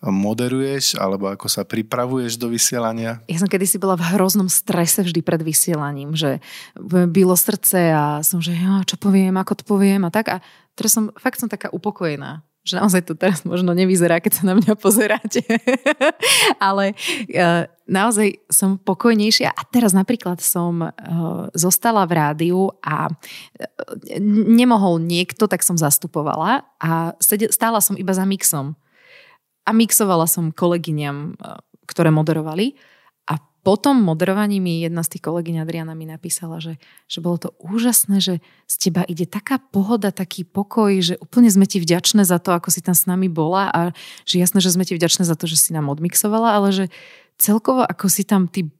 moderuješ 0.00 0.96
alebo 0.96 1.28
ako 1.28 1.44
sa 1.52 1.60
pripravuješ 1.60 2.40
do 2.40 2.48
vysielania? 2.48 3.20
Ja 3.28 3.36
som 3.36 3.52
kedysi 3.52 3.76
bola 3.76 4.00
v 4.00 4.16
hroznom 4.16 4.48
strese 4.48 5.04
vždy 5.04 5.20
pred 5.20 5.44
vysielaním, 5.44 6.16
že 6.16 6.40
bylo 7.12 7.36
srdce 7.36 7.92
a 7.92 8.24
som, 8.24 8.40
že 8.40 8.56
ja, 8.56 8.80
čo 8.88 8.96
poviem, 8.96 9.36
ako 9.36 9.60
to 9.60 9.64
poviem 9.68 10.08
a 10.08 10.10
tak. 10.10 10.32
A 10.32 10.36
teraz 10.72 10.96
som, 10.96 11.12
fakt 11.20 11.36
som 11.36 11.52
taká 11.52 11.68
upokojená 11.68 12.40
že 12.60 12.76
naozaj 12.76 13.08
to 13.08 13.16
teraz 13.16 13.42
možno 13.48 13.72
nevyzerá, 13.72 14.20
keď 14.20 14.32
sa 14.40 14.44
na 14.52 14.54
mňa 14.56 14.76
pozeráte. 14.76 15.40
Ale 16.60 16.92
uh, 16.92 17.64
naozaj 17.88 18.36
som 18.52 18.76
pokojnejšia. 18.76 19.48
A 19.48 19.62
teraz 19.64 19.96
napríklad 19.96 20.44
som 20.44 20.84
uh, 20.84 20.92
zostala 21.56 22.04
v 22.04 22.12
rádiu 22.12 22.60
a 22.84 23.08
uh, 23.08 23.14
nemohol 24.20 25.00
niekto, 25.00 25.48
tak 25.48 25.64
som 25.64 25.80
zastupovala 25.80 26.68
a 26.76 27.16
stála 27.48 27.80
som 27.80 27.96
iba 27.96 28.12
za 28.12 28.28
mixom. 28.28 28.76
A 29.64 29.70
mixovala 29.72 30.28
som 30.28 30.52
kolegyňam, 30.52 31.36
ktoré 31.88 32.10
moderovali 32.10 32.76
po 33.60 33.76
tom 33.76 34.00
moderovaní 34.00 34.56
mi 34.56 34.80
jedna 34.80 35.04
z 35.04 35.16
tých 35.16 35.28
kolegyň 35.28 35.62
Adriana 35.64 35.92
mi 35.92 36.08
napísala, 36.08 36.64
že, 36.64 36.80
že 37.06 37.20
bolo 37.20 37.36
to 37.36 37.48
úžasné, 37.60 38.16
že 38.18 38.34
z 38.64 38.74
teba 38.88 39.04
ide 39.04 39.28
taká 39.28 39.60
pohoda, 39.60 40.08
taký 40.08 40.48
pokoj, 40.48 40.96
že 41.04 41.14
úplne 41.20 41.52
sme 41.52 41.68
ti 41.68 41.76
vďačné 41.76 42.24
za 42.24 42.40
to, 42.40 42.56
ako 42.56 42.72
si 42.72 42.80
tam 42.80 42.96
s 42.96 43.04
nami 43.04 43.28
bola 43.28 43.68
a 43.68 43.80
že 44.24 44.40
jasné, 44.40 44.64
že 44.64 44.72
sme 44.72 44.88
ti 44.88 44.96
vďačné 44.96 45.28
za 45.28 45.36
to, 45.36 45.44
že 45.44 45.60
si 45.60 45.70
nám 45.76 45.92
odmixovala, 45.92 46.56
ale 46.56 46.72
že 46.72 46.84
celkovo 47.36 47.84
ako 47.84 48.08
si 48.08 48.24
tam 48.24 48.48
ty 48.48 48.72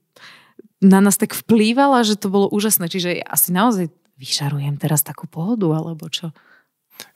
na 0.81 0.97
nás 0.97 1.15
tak 1.15 1.37
vplývala, 1.37 2.01
že 2.01 2.17
to 2.17 2.33
bolo 2.33 2.49
úžasné. 2.49 2.89
Čiže 2.89 3.21
asi 3.21 3.53
naozaj 3.53 3.93
vyšarujem 4.17 4.81
teraz 4.81 5.05
takú 5.05 5.29
pohodu, 5.29 5.69
alebo 5.77 6.09
čo? 6.09 6.33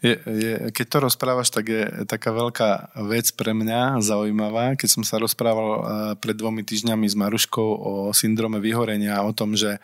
Je, 0.02 0.18
je, 0.18 0.54
keď 0.74 0.86
to 0.86 0.98
rozprávaš, 1.10 1.50
tak 1.50 1.66
je 1.70 1.84
taká 2.06 2.30
veľká 2.34 2.98
vec 3.10 3.30
pre 3.34 3.54
mňa 3.54 4.02
zaujímavá. 4.02 4.78
Keď 4.78 4.90
som 4.90 5.04
sa 5.06 5.22
rozprával 5.22 5.70
eh, 5.70 5.82
pred 6.18 6.36
dvomi 6.38 6.62
týždňami 6.62 7.06
s 7.10 7.16
Maruškou 7.18 7.70
o 7.82 7.92
syndrome 8.14 8.62
vyhorenia 8.62 9.18
a 9.18 9.26
o 9.26 9.34
tom, 9.34 9.58
že 9.58 9.82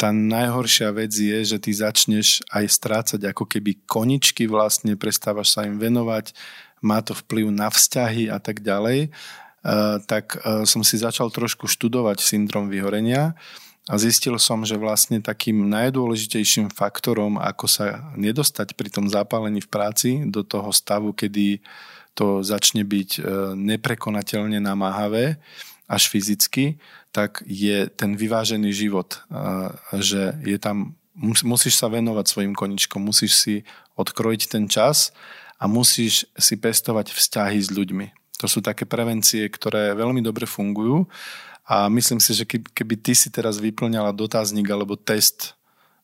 tá 0.00 0.10
najhoršia 0.10 0.90
vec 0.96 1.12
je, 1.12 1.44
že 1.44 1.58
ty 1.60 1.70
začneš 1.76 2.40
aj 2.48 2.64
strácať 2.66 3.20
ako 3.30 3.44
keby 3.44 3.84
koničky 3.84 4.48
vlastne, 4.48 4.96
prestávaš 4.96 5.52
sa 5.52 5.68
im 5.68 5.76
venovať, 5.76 6.32
má 6.80 7.04
to 7.04 7.12
vplyv 7.12 7.52
na 7.52 7.68
vzťahy 7.68 8.32
a 8.32 8.40
tak 8.40 8.64
ďalej, 8.64 9.12
eh, 9.12 9.96
tak 10.08 10.40
eh, 10.40 10.64
som 10.64 10.80
si 10.80 10.96
začal 10.96 11.28
trošku 11.28 11.68
študovať 11.68 12.24
syndrom 12.24 12.72
vyhorenia 12.72 13.36
a 13.84 14.00
zistil 14.00 14.40
som, 14.40 14.64
že 14.64 14.80
vlastne 14.80 15.20
takým 15.20 15.68
najdôležitejším 15.68 16.72
faktorom, 16.72 17.36
ako 17.36 17.68
sa 17.68 18.08
nedostať 18.16 18.72
pri 18.72 18.88
tom 18.88 19.12
zápalení 19.12 19.60
v 19.60 19.68
práci 19.68 20.10
do 20.24 20.40
toho 20.40 20.72
stavu, 20.72 21.12
kedy 21.12 21.60
to 22.16 22.40
začne 22.40 22.80
byť 22.80 23.10
e, 23.18 23.20
neprekonateľne 23.52 24.56
namáhavé, 24.56 25.36
až 25.84 26.08
fyzicky, 26.08 26.80
tak 27.12 27.44
je 27.44 27.86
ten 27.92 28.16
vyvážený 28.16 28.72
život. 28.72 29.20
Že 29.92 30.40
je 30.42 30.56
tam, 30.56 30.96
musíš 31.44 31.76
sa 31.76 31.92
venovať 31.92 32.24
svojim 32.24 32.54
koničkom, 32.56 33.04
musíš 33.04 33.32
si 33.36 33.54
odkrojiť 33.94 34.42
ten 34.48 34.64
čas 34.66 35.12
a 35.60 35.68
musíš 35.68 36.24
si 36.34 36.54
pestovať 36.56 37.12
vzťahy 37.12 37.60
s 37.60 37.70
ľuďmi. 37.70 38.06
To 38.42 38.50
sú 38.50 38.64
také 38.64 38.88
prevencie, 38.88 39.46
ktoré 39.46 39.94
veľmi 39.94 40.24
dobre 40.24 40.48
fungujú 40.48 41.06
a 41.64 41.88
myslím 41.88 42.20
si, 42.20 42.36
že 42.36 42.44
keby 42.46 42.94
ty 43.00 43.16
si 43.16 43.32
teraz 43.32 43.56
vyplňala 43.56 44.12
dotazník 44.12 44.68
alebo 44.68 45.00
test 45.00 45.56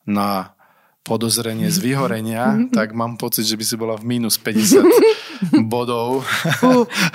na 0.03 0.57
podozrenie 1.01 1.69
z 1.69 1.81
vyhorenia, 1.81 2.69
tak 2.69 2.93
mám 2.93 3.17
pocit, 3.17 3.45
že 3.45 3.57
by 3.57 3.65
si 3.65 3.75
bola 3.77 3.97
v 3.97 4.05
mínus 4.05 4.37
50 4.37 4.85
bodov. 5.73 6.21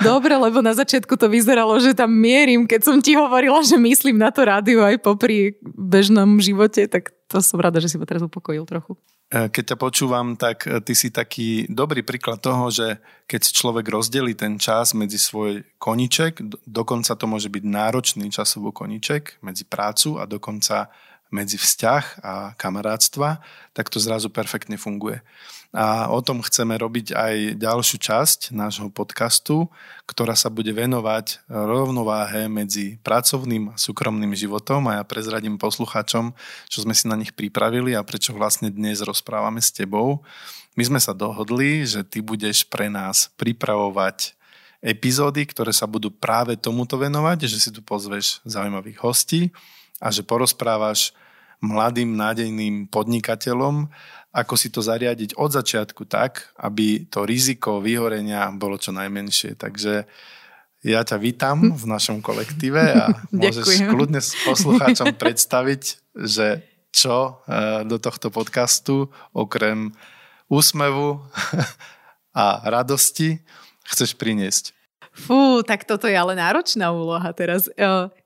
Dobre, 0.03 0.35
lebo 0.35 0.59
na 0.59 0.75
začiatku 0.75 1.15
to 1.15 1.31
vyzeralo, 1.31 1.79
že 1.79 1.95
tam 1.95 2.11
mierim, 2.11 2.67
keď 2.67 2.81
som 2.83 2.99
ti 2.99 3.15
hovorila, 3.15 3.63
že 3.63 3.79
myslím 3.79 4.19
na 4.19 4.31
to 4.31 4.43
rádiu 4.43 4.83
aj 4.83 4.99
popri 4.99 5.55
bežnom 5.63 6.39
živote, 6.43 6.87
tak 6.91 7.15
to 7.31 7.39
som 7.39 7.63
rada, 7.63 7.79
že 7.79 7.87
si 7.87 7.95
ma 7.95 8.03
teraz 8.03 8.23
upokojil 8.23 8.67
trochu. 8.67 8.99
E, 9.27 9.51
keď 9.51 9.75
ťa 9.75 9.77
počúvam, 9.77 10.39
tak 10.39 10.63
e, 10.63 10.79
ty 10.79 10.95
si 10.95 11.11
taký 11.11 11.67
dobrý 11.67 11.99
príklad 11.99 12.39
toho, 12.39 12.71
že 12.71 13.03
keď 13.27 13.39
si 13.43 13.51
človek 13.51 13.91
rozdelí 13.91 14.39
ten 14.39 14.55
čas 14.55 14.95
medzi 14.95 15.19
svoj 15.19 15.67
koniček, 15.75 16.39
dokonca 16.63 17.11
to 17.11 17.27
môže 17.27 17.51
byť 17.51 17.63
náročný 17.67 18.31
časový 18.31 18.71
koniček 18.71 19.43
medzi 19.43 19.67
prácu 19.67 20.15
a 20.15 20.23
dokonca 20.23 20.87
medzi 21.27 21.59
vzťah 21.59 22.23
a 22.23 22.33
kamarátstva, 22.55 23.43
tak 23.75 23.91
to 23.91 23.99
zrazu 23.99 24.31
perfektne 24.31 24.79
funguje. 24.79 25.19
A 25.75 26.07
o 26.07 26.23
tom 26.23 26.39
chceme 26.39 26.79
robiť 26.79 27.11
aj 27.11 27.35
ďalšiu 27.59 27.97
časť 27.99 28.39
nášho 28.55 28.87
podcastu, 28.87 29.67
ktorá 30.07 30.31
sa 30.33 30.47
bude 30.47 30.71
venovať 30.71 31.43
rovnováhe 31.51 32.47
medzi 32.47 32.95
pracovným 33.03 33.75
a 33.75 33.79
súkromným 33.79 34.31
životom 34.31 34.87
a 34.87 34.99
ja 34.99 35.03
prezradím 35.03 35.59
poslucháčom, 35.59 36.31
čo 36.71 36.79
sme 36.81 36.95
si 36.95 37.11
na 37.11 37.19
nich 37.19 37.35
pripravili 37.35 37.93
a 37.93 38.07
prečo 38.07 38.31
vlastne 38.31 38.71
dnes 38.71 39.03
rozprávame 39.03 39.59
s 39.59 39.75
tebou. 39.75 40.23
My 40.79 40.87
sme 40.87 40.99
sa 41.03 41.11
dohodli, 41.11 41.83
že 41.83 42.05
ty 42.07 42.23
budeš 42.23 42.63
pre 42.63 42.87
nás 42.87 43.27
pripravovať 43.35 44.37
epizódy, 44.79 45.43
ktoré 45.49 45.73
sa 45.73 45.89
budú 45.89 46.13
práve 46.13 46.55
tomuto 46.55 46.95
venovať, 46.95 47.49
že 47.49 47.57
si 47.57 47.69
tu 47.73 47.83
pozveš 47.83 48.39
zaujímavých 48.45 49.01
hostí 49.03 49.49
a 49.97 50.13
že 50.13 50.21
porozprávaš 50.21 51.11
mladým 51.57 52.13
nádejným 52.13 52.85
podnikateľom, 52.93 53.89
ako 54.37 54.53
si 54.53 54.69
to 54.69 54.85
zariadiť 54.85 55.33
od 55.33 55.49
začiatku 55.49 56.05
tak, 56.05 56.53
aby 56.61 57.09
to 57.09 57.25
riziko 57.25 57.81
vyhorenia 57.81 58.53
bolo 58.53 58.77
čo 58.77 58.93
najmenšie. 58.93 59.57
Takže 59.57 60.05
ja 60.85 61.01
ťa 61.01 61.17
vítam 61.17 61.73
v 61.73 61.85
našom 61.89 62.21
kolektíve 62.21 62.81
a 62.93 63.17
môžeš 63.33 63.89
kľudne 63.89 64.21
s 64.21 64.37
poslucháčom 64.45 65.17
predstaviť, 65.17 66.13
že 66.13 66.61
čo 66.93 67.41
e, 67.49 67.89
do 67.89 67.97
tohto 67.97 68.29
podcastu 68.29 69.09
okrem 69.33 69.97
úsmevu 70.53 71.17
a 72.37 72.45
radosti 72.69 73.41
chceš 73.89 74.13
priniesť. 74.13 74.76
Fú, 75.17 75.65
tak 75.65 75.81
toto 75.89 76.05
je 76.05 76.13
ale 76.13 76.37
náročná 76.37 76.93
úloha 76.93 77.25
teraz. 77.33 77.65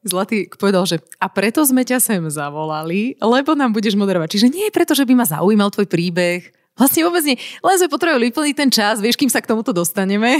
Zlatý 0.04 0.51
povedal, 0.60 0.84
že 0.84 0.99
a 1.23 1.32
preto 1.32 1.63
sme 1.63 1.88
ťa 1.88 2.04
sem 2.04 2.19
zavolali, 2.27 3.15
lebo 3.23 3.56
nám 3.56 3.71
budeš 3.71 3.95
moderovať. 3.95 4.36
Čiže 4.36 4.51
nie 4.51 4.67
je 4.67 4.75
preto, 4.75 4.91
že 4.91 5.08
by 5.08 5.15
ma 5.15 5.23
zaujímal 5.23 5.71
tvoj 5.71 5.88
príbeh, 5.88 6.51
Vlastne 6.71 7.04
vôbec 7.04 7.21
nie. 7.27 7.36
Len 7.38 7.75
sme 7.77 7.91
potrebovali 7.91 8.32
vyplniť 8.32 8.56
ten 8.56 8.71
čas, 8.71 9.04
vieš, 9.04 9.19
kým 9.19 9.27
sa 9.27 9.43
k 9.43 9.49
tomuto 9.51 9.75
dostaneme. 9.75 10.39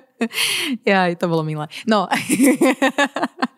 ja, 0.88 1.10
to 1.18 1.26
bolo 1.26 1.42
milé. 1.42 1.66
No. 1.82 2.06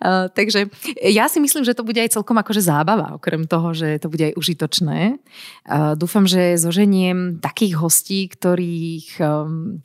Uh, 0.00 0.28
takže 0.36 0.68
ja 1.00 1.28
si 1.28 1.38
myslím, 1.40 1.62
že 1.64 1.76
to 1.76 1.86
bude 1.86 2.00
aj 2.00 2.16
celkom 2.16 2.36
akože 2.40 2.64
zábava, 2.64 3.16
okrem 3.16 3.44
toho, 3.44 3.76
že 3.76 4.00
to 4.00 4.08
bude 4.08 4.32
aj 4.32 4.34
užitočné. 4.38 5.20
Uh, 5.68 5.94
dúfam, 5.96 6.24
že 6.24 6.60
zoženiem 6.60 7.40
takých 7.40 7.78
hostí, 7.78 8.26
ktorých 8.28 9.20
um, 9.20 9.80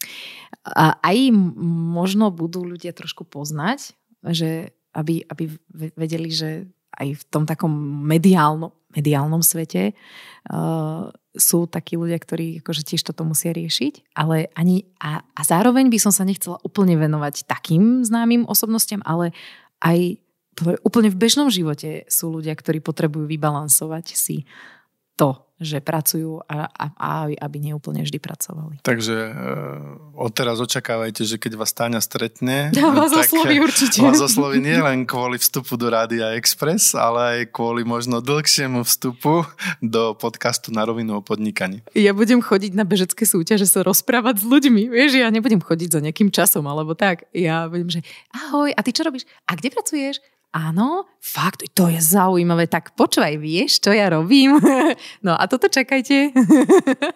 aj 0.78 1.17
možno 1.95 2.30
budú 2.30 2.62
ľudia 2.67 2.93
trošku 2.93 3.26
poznať, 3.26 3.95
že 4.30 4.76
aby, 4.93 5.24
aby 5.30 5.43
vedeli, 5.95 6.30
že 6.34 6.67
aj 7.00 7.08
v 7.15 7.24
tom 7.32 7.48
takom 7.48 7.72
mediálno, 8.04 8.76
mediálnom 8.91 9.45
svete 9.45 9.93
uh, 10.50 11.08
sú 11.39 11.65
takí 11.65 11.95
ľudia, 11.95 12.19
ktorí 12.19 12.62
akože 12.62 12.84
tiež 12.84 13.02
toto 13.08 13.25
musia 13.25 13.56
riešiť, 13.56 14.13
ale 14.13 14.52
ani 14.54 14.86
a, 14.99 15.23
a 15.23 15.41
zároveň 15.41 15.89
by 15.89 15.97
som 15.97 16.13
sa 16.13 16.28
nechcela 16.28 16.60
úplne 16.62 16.99
venovať 16.99 17.47
takým 17.47 18.04
známym 18.06 18.45
osobnostiam, 18.45 18.99
ale 19.08 19.32
aj 19.80 20.19
úplne 20.84 21.10
v 21.10 21.19
bežnom 21.19 21.47
živote 21.47 22.04
sú 22.12 22.36
ľudia, 22.36 22.52
ktorí 22.54 22.84
potrebujú 22.84 23.25
vybalansovať 23.25 24.06
si 24.12 24.43
to, 25.15 25.49
že 25.60 25.84
pracujú 25.84 26.39
a, 26.48 26.72
a, 26.72 26.86
a 26.95 27.12
aby 27.28 27.58
neúplne 27.60 28.00
vždy 28.08 28.15
pracovali. 28.17 28.76
Takže 28.80 29.15
uh, 29.15 29.36
odteraz 30.15 30.63
očakávajte, 30.63 31.28
že 31.28 31.36
keď 31.36 31.60
vás 31.60 31.76
Táňa 31.76 32.00
stretne, 32.00 32.72
ja 32.80 32.88
vás 32.89 33.12
tak 33.12 33.28
osloví 33.28 33.60
určite. 33.60 34.00
Vás 34.00 34.24
osloví 34.24 34.63
nie 34.63 34.80
len 34.80 35.04
kvôli 35.04 35.36
vstupu 35.36 35.76
do 35.76 35.91
Rádia 35.91 36.32
Express, 36.39 36.95
ale 36.95 37.19
aj 37.19 37.39
kvôli 37.52 37.84
možno 37.84 38.24
dlhšiemu 38.24 38.88
vstupu 38.88 39.43
do 39.84 40.15
podcastu 40.15 40.72
na 40.72 40.88
rovinu 40.88 41.19
o 41.19 41.22
podnikaní. 41.22 41.84
Ja 41.91 42.15
budem 42.15 42.39
chodiť 42.39 42.72
na 42.74 42.88
bežecké 42.88 43.28
súťaže 43.28 43.67
sa 43.67 43.84
rozprávať 43.84 44.39
s 44.39 44.45
ľuďmi. 44.48 44.88
Vieš, 44.88 45.19
ja 45.19 45.28
nebudem 45.28 45.60
chodiť 45.60 45.89
za 45.91 46.00
nejakým 46.00 46.32
časom 46.32 46.63
alebo 46.72 46.95
tak. 46.95 47.28
Ja 47.36 47.67
budem, 47.67 47.91
že 47.91 48.02
ahoj, 48.32 48.72
a 48.72 48.80
ty 48.80 48.95
čo 48.95 49.04
robíš? 49.04 49.28
A 49.43 49.60
kde 49.60 49.76
pracuješ? 49.76 50.24
Áno, 50.54 51.06
fakt, 51.22 51.66
to 51.78 51.90
je 51.90 52.02
zaujímavé, 52.02 52.66
tak 52.66 52.98
počúvaj, 52.98 53.38
vieš, 53.38 53.82
čo 53.82 53.94
ja 53.94 54.10
robím? 54.10 54.58
no 55.26 55.34
a 55.38 55.44
toto 55.46 55.70
čakajte. 55.70 56.34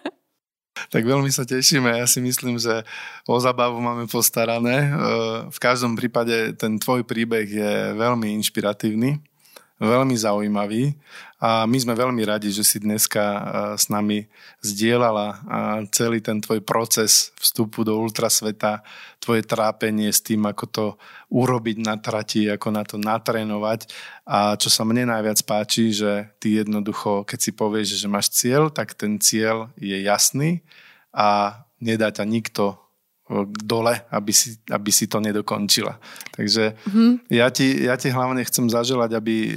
tak 0.94 1.02
veľmi 1.02 1.30
sa 1.30 1.46
tešíme. 1.46 1.98
Ja 1.98 2.06
si 2.06 2.22
myslím, 2.22 2.58
že 2.58 2.82
o 3.26 3.38
zabavu 3.38 3.78
máme 3.78 4.10
postarané. 4.10 4.90
V 5.50 5.58
každom 5.62 5.94
prípade 5.94 6.54
ten 6.58 6.78
tvoj 6.78 7.06
príbeh 7.06 7.46
je 7.46 7.72
veľmi 7.94 8.34
inšpiratívny. 8.42 9.22
Veľmi 9.82 10.14
zaujímavý 10.14 10.94
a 11.42 11.66
my 11.66 11.76
sme 11.76 11.98
veľmi 11.98 12.22
radi, 12.24 12.54
že 12.54 12.62
si 12.62 12.78
dneska 12.78 13.22
s 13.74 13.90
nami 13.90 14.30
zdieľala 14.62 15.42
celý 15.90 16.22
ten 16.22 16.38
tvoj 16.38 16.62
proces 16.62 17.34
vstupu 17.36 17.82
do 17.82 17.98
ultrasveta, 17.98 18.86
tvoje 19.18 19.42
trápenie 19.42 20.14
s 20.14 20.22
tým, 20.22 20.46
ako 20.46 20.64
to 20.70 20.86
urobiť 21.32 21.76
na 21.82 21.98
trati, 21.98 22.46
ako 22.48 22.68
na 22.70 22.86
to 22.86 22.96
natrénovať. 22.96 23.90
A 24.24 24.54
čo 24.54 24.70
sa 24.70 24.86
mne 24.86 25.10
najviac 25.10 25.42
páči, 25.42 25.90
že 25.90 26.32
ty 26.38 26.60
jednoducho, 26.60 27.26
keď 27.26 27.38
si 27.40 27.50
povieš, 27.50 27.98
že 27.98 28.08
máš 28.08 28.30
cieľ, 28.32 28.70
tak 28.70 28.94
ten 28.94 29.18
cieľ 29.18 29.74
je 29.76 30.00
jasný 30.00 30.62
a 31.12 31.60
nedá 31.82 32.14
ťa 32.14 32.24
nikto 32.24 32.83
dole, 33.64 34.04
aby 34.12 34.32
si, 34.36 34.60
aby 34.68 34.92
si 34.92 35.08
to 35.08 35.16
nedokončila. 35.16 35.96
Takže 36.36 36.76
mm-hmm. 36.76 37.12
ja, 37.32 37.48
ti, 37.48 37.88
ja 37.88 37.96
ti 37.96 38.12
hlavne 38.12 38.44
chcem 38.44 38.68
zaželať, 38.68 39.10
aby 39.16 39.36
e, 39.48 39.52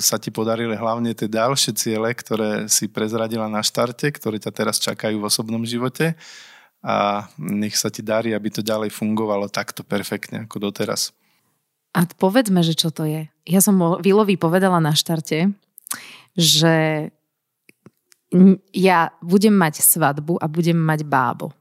sa 0.00 0.16
ti 0.16 0.32
podarili 0.32 0.72
hlavne 0.72 1.12
tie 1.12 1.28
ďalšie 1.28 1.76
ciele, 1.76 2.08
ktoré 2.16 2.64
si 2.72 2.88
prezradila 2.88 3.44
na 3.44 3.60
štarte, 3.60 4.08
ktoré 4.08 4.40
ťa 4.40 4.52
teraz 4.56 4.80
čakajú 4.80 5.20
v 5.20 5.28
osobnom 5.28 5.60
živote 5.68 6.16
a 6.80 7.28
nech 7.36 7.76
sa 7.76 7.92
ti 7.92 8.00
darí, 8.00 8.32
aby 8.32 8.48
to 8.48 8.64
ďalej 8.64 8.88
fungovalo 8.88 9.52
takto 9.52 9.84
perfektne 9.84 10.48
ako 10.48 10.72
doteraz. 10.72 11.12
A 11.92 12.08
povedzme, 12.08 12.64
že 12.64 12.72
čo 12.72 12.88
to 12.88 13.04
je. 13.04 13.28
Ja 13.44 13.60
som 13.60 13.76
Vilovi 14.00 14.40
povedala 14.40 14.80
na 14.80 14.96
štarte, 14.96 15.52
že 16.34 16.74
ja 18.74 19.14
budem 19.20 19.54
mať 19.54 19.84
svadbu 19.84 20.40
a 20.40 20.48
budem 20.48 20.74
mať 20.74 21.06
bábo. 21.06 21.52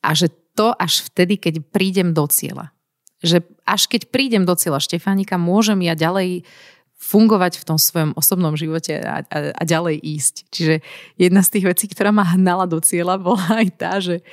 A 0.00 0.16
že 0.16 0.32
to 0.56 0.72
až 0.72 1.04
vtedy, 1.12 1.36
keď 1.36 1.60
prídem 1.68 2.16
do 2.16 2.24
cieľa. 2.24 2.72
Že 3.20 3.44
až 3.68 3.86
keď 3.86 4.08
prídem 4.08 4.48
do 4.48 4.56
cieľa 4.56 4.80
Štefánika, 4.80 5.36
môžem 5.36 5.84
ja 5.84 5.92
ďalej 5.92 6.48
fungovať 6.96 7.60
v 7.60 7.64
tom 7.68 7.78
svojom 7.78 8.16
osobnom 8.16 8.56
živote 8.56 8.96
a, 8.96 9.20
a, 9.28 9.38
a 9.52 9.62
ďalej 9.68 10.00
ísť. 10.00 10.34
Čiže 10.48 10.74
jedna 11.20 11.44
z 11.44 11.52
tých 11.52 11.64
vecí, 11.68 11.84
ktorá 11.92 12.08
ma 12.08 12.24
hnala 12.24 12.64
do 12.64 12.80
cieľa, 12.80 13.20
bola 13.28 13.60
aj 13.60 13.68
tá, 13.76 14.00
že, 14.00 14.24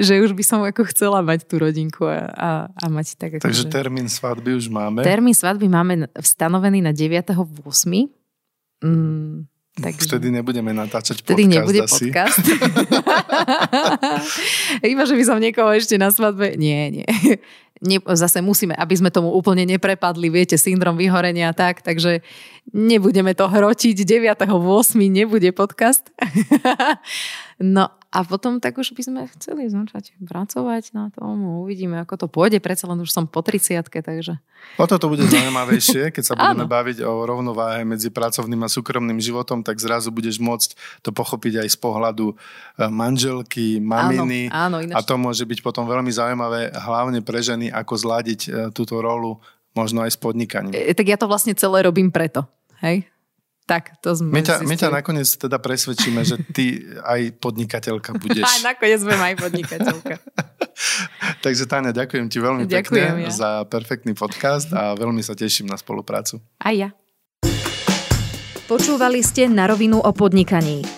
že 0.00 0.16
už 0.24 0.32
by 0.32 0.44
som 0.44 0.64
ako 0.64 0.88
chcela 0.88 1.20
mať 1.20 1.44
tú 1.44 1.60
rodinku 1.60 2.08
a, 2.08 2.32
a, 2.32 2.50
a 2.72 2.84
mať 2.88 3.20
tak. 3.20 3.38
Ako 3.38 3.44
Takže 3.44 3.68
že... 3.68 3.70
termín 3.70 4.08
svadby 4.08 4.56
už 4.56 4.72
máme? 4.72 5.04
Termín 5.04 5.36
svadby 5.36 5.68
máme 5.68 6.08
stanovený 6.16 6.80
na 6.80 6.96
9.8. 6.96 7.44
Mm, 8.78 9.44
Takže... 9.78 10.10
Vtedy 10.10 10.28
nebudeme 10.34 10.74
natáčať 10.74 11.22
Vtedy 11.22 11.46
podcast 11.46 11.54
nebude 11.54 11.80
asi. 11.86 11.92
podcast. 12.10 12.44
Iba, 14.92 15.02
že 15.06 15.14
by 15.14 15.24
som 15.24 15.38
niekoho 15.38 15.70
ešte 15.70 15.94
na 15.94 16.10
svadbe... 16.10 16.58
Nie, 16.58 16.90
nie. 16.90 17.06
Nie, 17.78 18.02
zase 18.18 18.42
musíme, 18.42 18.74
aby 18.74 18.94
sme 18.98 19.14
tomu 19.14 19.30
úplne 19.30 19.62
neprepadli, 19.62 20.26
viete, 20.34 20.58
syndrom 20.58 20.98
vyhorenia 20.98 21.54
tak, 21.54 21.78
takže 21.78 22.26
nebudeme 22.74 23.38
to 23.38 23.46
hrotiť. 23.46 24.02
9.8. 24.02 24.50
nebude 25.06 25.54
podcast. 25.54 26.10
no 27.62 27.97
a 28.08 28.24
potom 28.24 28.56
tak 28.56 28.80
už 28.80 28.96
by 28.96 29.02
sme 29.04 29.20
chceli 29.36 29.68
začať 29.68 30.16
pracovať 30.24 30.96
na 30.96 31.12
tom. 31.12 31.60
Uvidíme, 31.60 32.00
ako 32.00 32.24
to 32.24 32.26
pôjde. 32.32 32.56
Predsa 32.56 32.88
len 32.88 33.04
už 33.04 33.12
som 33.12 33.28
po 33.28 33.44
30 33.44 33.84
takže... 33.84 34.40
O 34.80 34.88
to 34.88 34.96
bude 35.12 35.28
zaujímavejšie, 35.28 36.08
keď 36.08 36.24
sa 36.24 36.32
budeme 36.32 36.64
baviť 36.64 37.04
o 37.04 37.28
rovnováhe 37.28 37.84
medzi 37.84 38.08
pracovným 38.08 38.64
a 38.64 38.72
súkromným 38.72 39.20
životom, 39.20 39.60
tak 39.60 39.76
zrazu 39.76 40.08
budeš 40.08 40.40
môcť 40.40 41.04
to 41.04 41.12
pochopiť 41.12 41.60
aj 41.60 41.68
z 41.68 41.78
pohľadu 41.84 42.26
e, 42.32 42.34
manželky, 42.88 43.76
maminy. 43.76 44.48
Áno, 44.48 44.80
áno, 44.80 44.88
ináč... 44.88 44.96
A 44.96 45.04
to 45.04 45.20
môže 45.20 45.44
byť 45.44 45.60
potom 45.60 45.84
veľmi 45.84 46.08
zaujímavé, 46.08 46.72
hlavne 46.72 47.20
pre 47.20 47.44
ženy, 47.44 47.68
ako 47.68 47.92
zladiť 47.92 48.40
e, 48.40 48.48
túto 48.72 49.04
rolu 49.04 49.36
možno 49.76 50.00
aj 50.00 50.16
s 50.16 50.18
podnikaním. 50.18 50.72
E, 50.72 50.96
tak 50.96 51.12
ja 51.12 51.20
to 51.20 51.28
vlastne 51.28 51.52
celé 51.52 51.84
robím 51.84 52.08
preto. 52.08 52.48
Hej? 52.80 53.04
Tak, 53.68 54.00
to 54.00 54.16
sme 54.16 54.32
my 54.32 54.40
ťa, 54.40 54.64
my 54.64 54.74
ťa 54.80 54.88
nakoniec 54.88 55.28
teda 55.28 55.60
presvedčíme, 55.60 56.24
že 56.24 56.40
ty 56.56 56.80
aj 57.12 57.36
podnikateľka 57.36 58.16
budeš. 58.16 58.48
Aj 58.48 58.64
nakoniec 58.64 59.04
budem 59.04 59.22
aj 59.28 59.34
podnikateľka. 59.36 60.14
Takže 61.44 61.68
Táňa, 61.68 61.92
ďakujem 61.92 62.32
ti 62.32 62.40
veľmi 62.40 62.64
ďakujem 62.64 62.80
pekne 62.80 63.28
ja. 63.28 63.30
za 63.30 63.50
perfektný 63.68 64.16
podcast 64.16 64.72
a 64.72 64.96
veľmi 64.96 65.20
sa 65.20 65.36
teším 65.36 65.68
na 65.68 65.76
spoluprácu. 65.76 66.40
Aj 66.56 66.72
ja. 66.72 66.88
Počúvali 68.64 69.20
ste 69.20 69.52
na 69.52 69.68
rovinu 69.68 70.00
o 70.00 70.10
podnikaní. 70.16 70.97